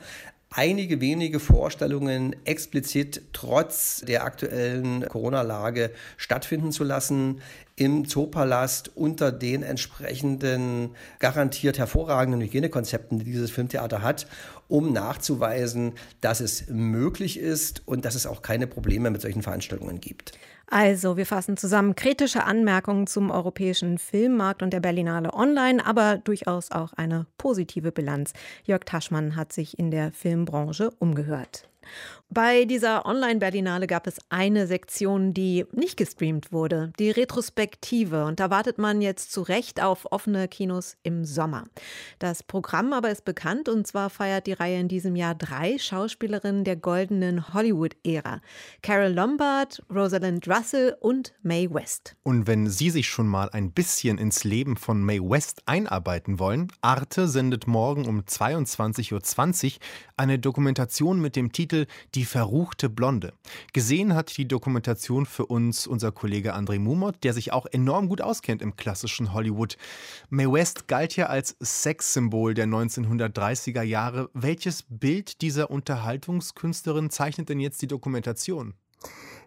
[0.50, 7.40] einige wenige Vorstellungen explizit trotz der aktuellen Corona-Lage stattfinden zu lassen
[7.76, 14.26] im Zoopalast unter den entsprechenden garantiert hervorragenden Hygienekonzepten, die dieses Filmtheater hat,
[14.66, 20.00] um nachzuweisen, dass es möglich ist und dass es auch keine Probleme mit solchen Veranstaltungen
[20.00, 20.32] gibt.
[20.70, 26.70] Also, wir fassen zusammen kritische Anmerkungen zum europäischen Filmmarkt und der Berlinale Online, aber durchaus
[26.70, 28.34] auch eine positive Bilanz.
[28.64, 31.68] Jörg Taschmann hat sich in der Filmbranche umgehört.
[32.30, 38.26] Bei dieser Online-Berlinale gab es eine Sektion, die nicht gestreamt wurde, die Retrospektive.
[38.26, 41.64] Und da wartet man jetzt zu Recht auf offene Kinos im Sommer.
[42.18, 46.64] Das Programm aber ist bekannt und zwar feiert die Reihe in diesem Jahr drei Schauspielerinnen
[46.64, 48.42] der goldenen Hollywood-Ära.
[48.82, 52.14] Carol Lombard, Rosalind Russell und Mae West.
[52.24, 56.70] Und wenn Sie sich schon mal ein bisschen ins Leben von Mae West einarbeiten wollen,
[56.82, 59.78] Arte sendet morgen um 22.20 Uhr
[60.18, 63.32] eine Dokumentation mit dem Titel Die verruchte Blonde.
[63.72, 68.20] Gesehen hat die Dokumentation für uns unser Kollege André Mumot, der sich auch enorm gut
[68.20, 69.76] auskennt im klassischen Hollywood.
[70.30, 74.30] Mae West galt ja als Sexsymbol der 1930er Jahre.
[74.34, 78.74] Welches Bild dieser Unterhaltungskünstlerin zeichnet denn jetzt die Dokumentation?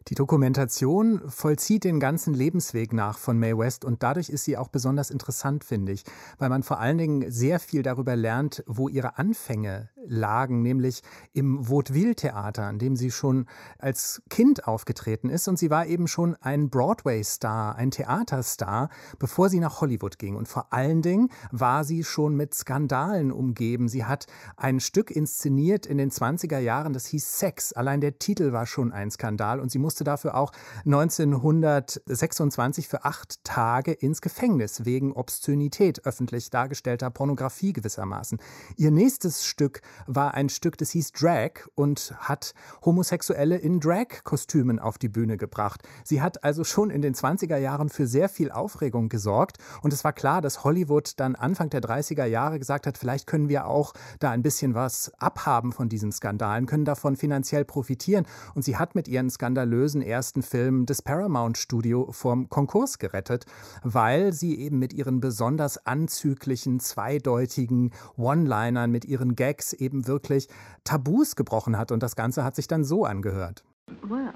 [0.08, 4.68] Die Dokumentation vollzieht den ganzen Lebensweg nach von Mae West und dadurch ist sie auch
[4.68, 6.04] besonders interessant, finde ich,
[6.40, 11.68] weil man vor allen Dingen sehr viel darüber lernt, wo ihre Anfänge lagen, nämlich im
[11.70, 13.46] Vaudeville-Theater, an dem sie schon
[13.78, 18.90] als Kind aufgetreten ist und sie war eben schon ein Broadway-Star, ein Theaterstar,
[19.20, 23.88] bevor sie nach Hollywood ging und vor allen Dingen war sie schon mit Skandalen umgeben.
[23.88, 24.26] Sie hat
[24.58, 27.74] ein Stück inszeniert in den 20er Jahren, das hieß Sex.
[27.74, 30.54] Allein der Titel war schon ein Skandal und sie musste musste dafür auch
[30.86, 38.40] 1926 für acht Tage ins Gefängnis wegen Obszönität öffentlich dargestellter Pornografie gewissermaßen.
[38.78, 42.54] Ihr nächstes Stück war ein Stück, das hieß Drag und hat
[42.86, 45.82] Homosexuelle in Drag-Kostümen auf die Bühne gebracht.
[46.06, 50.06] Sie hat also schon in den 20er Jahren für sehr viel Aufregung gesorgt und es
[50.06, 53.92] war klar, dass Hollywood dann Anfang der 30er Jahre gesagt hat, vielleicht können wir auch
[54.20, 58.26] da ein bisschen was abhaben von diesen Skandalen, können davon finanziell profitieren
[58.56, 63.46] und sie hat mit ihren skandalösen ersten Filmen das Paramount Studio vom Konkurs gerettet,
[63.84, 70.48] weil sie eben mit ihren besonders anzüglichen, zweideutigen One-Linern, mit ihren Gags eben wirklich
[70.84, 71.92] Tabus gebrochen hat.
[71.92, 73.64] Und das Ganze hat sich dann so angehört.
[74.08, 74.34] Well,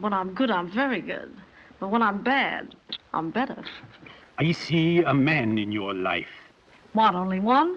[0.00, 1.30] when I'm good, I'm very good.
[1.80, 2.76] But when I'm bad,
[3.12, 3.62] I'm better.
[4.40, 6.28] I see a man in your life.
[6.92, 7.76] What, only one?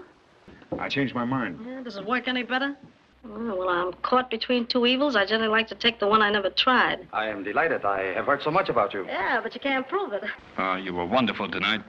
[0.78, 1.58] I changed my mind.
[1.66, 2.76] Yeah, does it work any better?
[3.24, 6.30] Well, when I'm caught between two evils, I generally like to take the one I
[6.30, 7.06] never tried.
[7.12, 7.84] I am delighted.
[7.84, 9.04] I have heard so much about you.
[9.06, 10.24] Yeah, but you can't prove it.
[10.58, 11.82] Uh, you were wonderful tonight.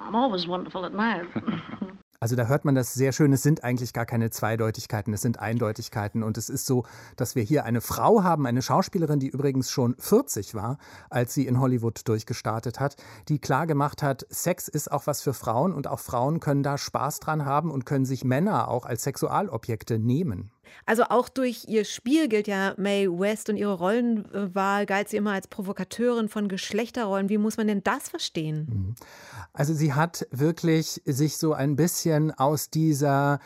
[0.00, 1.26] I'm always wonderful at night.
[2.18, 3.32] Also da hört man das sehr schön.
[3.32, 6.22] Es sind eigentlich gar keine Zweideutigkeiten, es sind Eindeutigkeiten.
[6.22, 6.84] Und es ist so,
[7.16, 10.78] dass wir hier eine Frau haben, eine Schauspielerin, die übrigens schon 40 war,
[11.10, 12.96] als sie in Hollywood durchgestartet hat,
[13.28, 16.78] die klar gemacht hat, Sex ist auch was für Frauen und auch Frauen können da
[16.78, 20.50] Spaß dran haben und können sich Männer auch als Sexualobjekte nehmen.
[20.84, 25.32] Also auch durch ihr Spiel gilt ja Mae West und ihre Rollenwahl galt sie immer
[25.32, 27.28] als Provokateurin von Geschlechterrollen.
[27.28, 28.66] Wie muss man denn das verstehen?
[28.68, 28.94] Mhm.
[29.52, 33.40] Also sie hat wirklich sich so ein bisschen aus dieser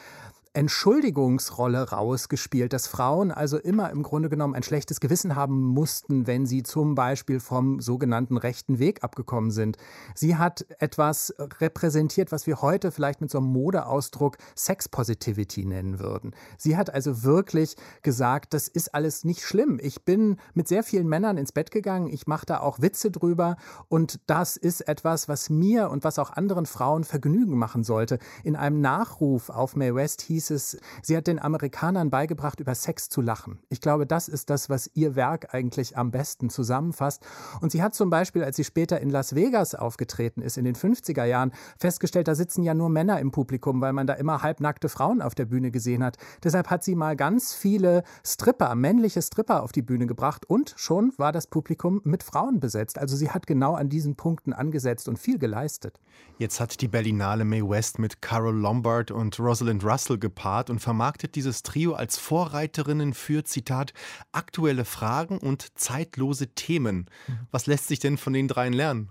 [0.53, 6.44] Entschuldigungsrolle rausgespielt, dass Frauen also immer im Grunde genommen ein schlechtes Gewissen haben mussten, wenn
[6.44, 9.76] sie zum Beispiel vom sogenannten rechten Weg abgekommen sind.
[10.16, 16.01] Sie hat etwas repräsentiert, was wir heute vielleicht mit so einem Modeausdruck Sex Positivity nennen
[16.01, 16.34] würden.
[16.59, 19.78] Sie hat also wirklich gesagt, das ist alles nicht schlimm.
[19.80, 23.57] Ich bin mit sehr vielen Männern ins Bett gegangen, ich mache da auch Witze drüber
[23.86, 28.18] und das ist etwas, was mir und was auch anderen Frauen Vergnügen machen sollte.
[28.42, 32.74] In einem Nachruf auf Mae West hieß hieß es, sie hat den Amerikanern beigebracht, über
[32.74, 33.59] Sex zu lachen.
[33.68, 37.22] Ich glaube, das ist das, was ihr Werk eigentlich am besten zusammenfasst.
[37.61, 40.74] Und sie hat zum Beispiel, als sie später in Las Vegas aufgetreten ist, in den
[40.74, 44.88] 50er Jahren, festgestellt, da sitzen ja nur Männer im Publikum, weil man da immer halbnackte
[44.88, 46.16] Frauen auf der Bühne gesehen hat.
[46.43, 51.12] Deshalb hat sie mal ganz viele Stripper, männliche Stripper auf die Bühne gebracht und schon
[51.18, 52.99] war das Publikum mit Frauen besetzt.
[52.99, 56.01] Also sie hat genau an diesen Punkten angesetzt und viel geleistet.
[56.38, 61.34] Jetzt hat die Berlinale Mae West mit Carol Lombard und Rosalind Russell gepaart und vermarktet
[61.34, 63.92] dieses Trio als Vorreiterinnen für, Zitat,
[64.30, 67.06] aktuelle Fragen und zeitlose Themen.
[67.50, 69.10] Was lässt sich denn von den dreien lernen?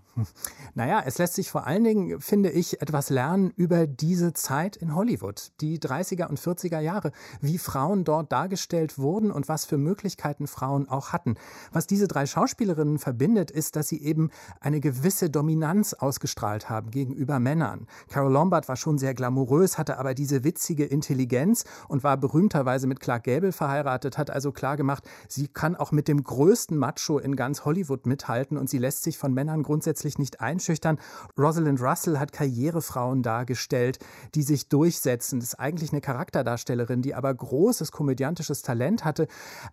[0.73, 4.95] Naja, es lässt sich vor allen Dingen, finde ich, etwas lernen über diese Zeit in
[4.95, 7.11] Hollywood, die 30er und 40er Jahre,
[7.41, 11.35] wie Frauen dort dargestellt wurden und was für Möglichkeiten Frauen auch hatten.
[11.71, 17.39] Was diese drei Schauspielerinnen verbindet, ist, dass sie eben eine gewisse Dominanz ausgestrahlt haben gegenüber
[17.39, 17.87] Männern.
[18.09, 22.99] Carol Lombard war schon sehr glamourös, hatte aber diese witzige Intelligenz und war berühmterweise mit
[22.99, 27.35] Clark Gable verheiratet, hat also klar gemacht, sie kann auch mit dem größten Macho in
[27.35, 30.99] ganz Hollywood mithalten und sie lässt sich von Männern grundsätzlich nicht einschüchtern.
[31.37, 33.97] Rosalind Russell hat Karrierefrauen dargestellt,
[34.35, 35.39] die sich durchsetzen.
[35.39, 39.27] Das ist eigentlich eine Charakterdarstellerin, die aber großes komödiantisches Talent hatte.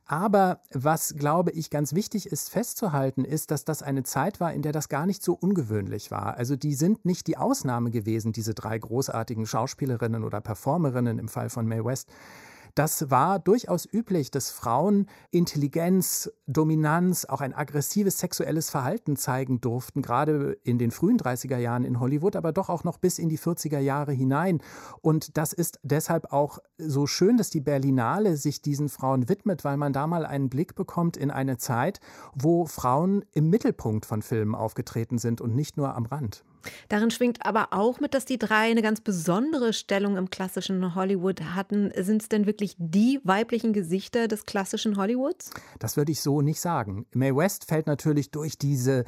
[0.07, 4.63] Aber was, glaube ich, ganz wichtig ist festzuhalten, ist, dass das eine Zeit war, in
[4.63, 6.37] der das gar nicht so ungewöhnlich war.
[6.37, 11.51] Also die sind nicht die Ausnahme gewesen, diese drei großartigen Schauspielerinnen oder Performerinnen im Fall
[11.51, 12.09] von Mae West.
[12.77, 20.03] Das war durchaus üblich, dass Frauen Intelligenz, Dominanz, auch ein aggressives sexuelles Verhalten zeigen durften,
[20.03, 23.39] gerade in den frühen 30er Jahren in Hollywood, aber doch auch noch bis in die
[23.39, 24.61] 40er Jahre hinein.
[25.01, 29.79] Und das ist deshalb auch so schön, dass die Berlinale sich diesen Frauen widmet, weil
[29.79, 32.01] man da mal einen Blick bekommt in eine Zeit,
[32.35, 36.45] wo Frauen im Mittelpunkt von Filmen aufgetreten sind und nicht nur am Rand.
[36.89, 41.41] Darin schwingt aber auch mit, dass die drei eine ganz besondere Stellung im klassischen Hollywood
[41.55, 41.93] hatten.
[41.97, 45.51] Sind es denn wirklich die weiblichen Gesichter des klassischen Hollywoods?
[45.79, 47.07] Das würde ich so nicht sagen.
[47.13, 49.05] Mae West fällt natürlich durch diese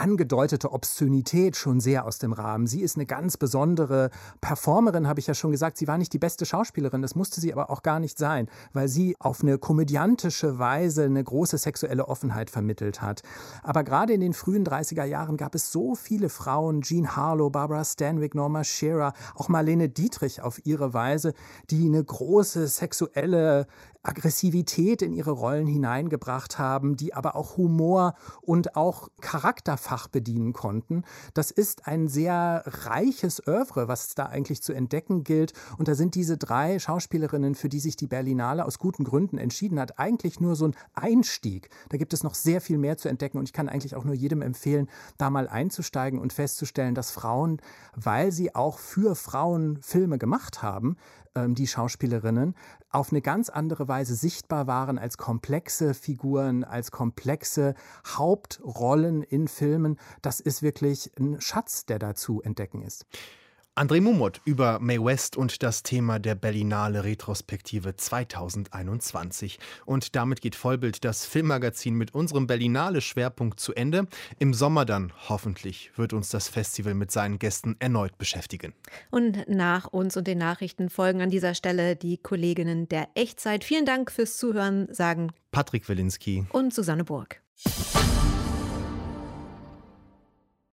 [0.00, 2.66] angedeutete Obszönität schon sehr aus dem Rahmen.
[2.66, 5.76] Sie ist eine ganz besondere Performerin, habe ich ja schon gesagt.
[5.76, 8.88] Sie war nicht die beste Schauspielerin, das musste sie aber auch gar nicht sein, weil
[8.88, 13.22] sie auf eine komödiantische Weise eine große sexuelle Offenheit vermittelt hat.
[13.62, 17.84] Aber gerade in den frühen 30er Jahren gab es so viele Frauen, Jean Harlow, Barbara
[17.84, 21.34] Stanwyck, Norma Shearer, auch Marlene Dietrich auf ihre Weise,
[21.70, 23.66] die eine große sexuelle
[24.02, 31.04] Aggressivität in ihre Rollen hineingebracht haben, die aber auch Humor und auch Charakterfach bedienen konnten.
[31.34, 35.52] Das ist ein sehr reiches Oeuvre, was da eigentlich zu entdecken gilt.
[35.76, 39.78] Und da sind diese drei Schauspielerinnen, für die sich die Berlinale aus guten Gründen entschieden
[39.78, 41.68] hat, eigentlich nur so ein Einstieg.
[41.90, 44.14] Da gibt es noch sehr viel mehr zu entdecken und ich kann eigentlich auch nur
[44.14, 44.88] jedem empfehlen,
[45.18, 47.60] da mal einzusteigen und festzustellen, dass Frauen,
[47.94, 50.96] weil sie auch für Frauen Filme gemacht haben,
[51.34, 52.54] ähm, die Schauspielerinnen,
[52.90, 57.74] auf eine ganz andere Weise sichtbar waren als komplexe Figuren, als komplexe
[58.06, 59.98] Hauptrollen in Filmen.
[60.22, 63.06] Das ist wirklich ein Schatz, der da zu entdecken ist.
[63.76, 69.58] André Mumot über Mae West und das Thema der Berlinale Retrospektive 2021.
[69.86, 74.08] Und damit geht Vollbild das Filmmagazin mit unserem Berlinale Schwerpunkt zu Ende.
[74.38, 78.74] Im Sommer dann hoffentlich wird uns das Festival mit seinen Gästen erneut beschäftigen.
[79.10, 83.62] Und nach uns und den Nachrichten folgen an dieser Stelle die Kolleginnen der Echtzeit.
[83.62, 87.40] Vielen Dank fürs Zuhören, sagen Patrick Wilinski und Susanne Burg.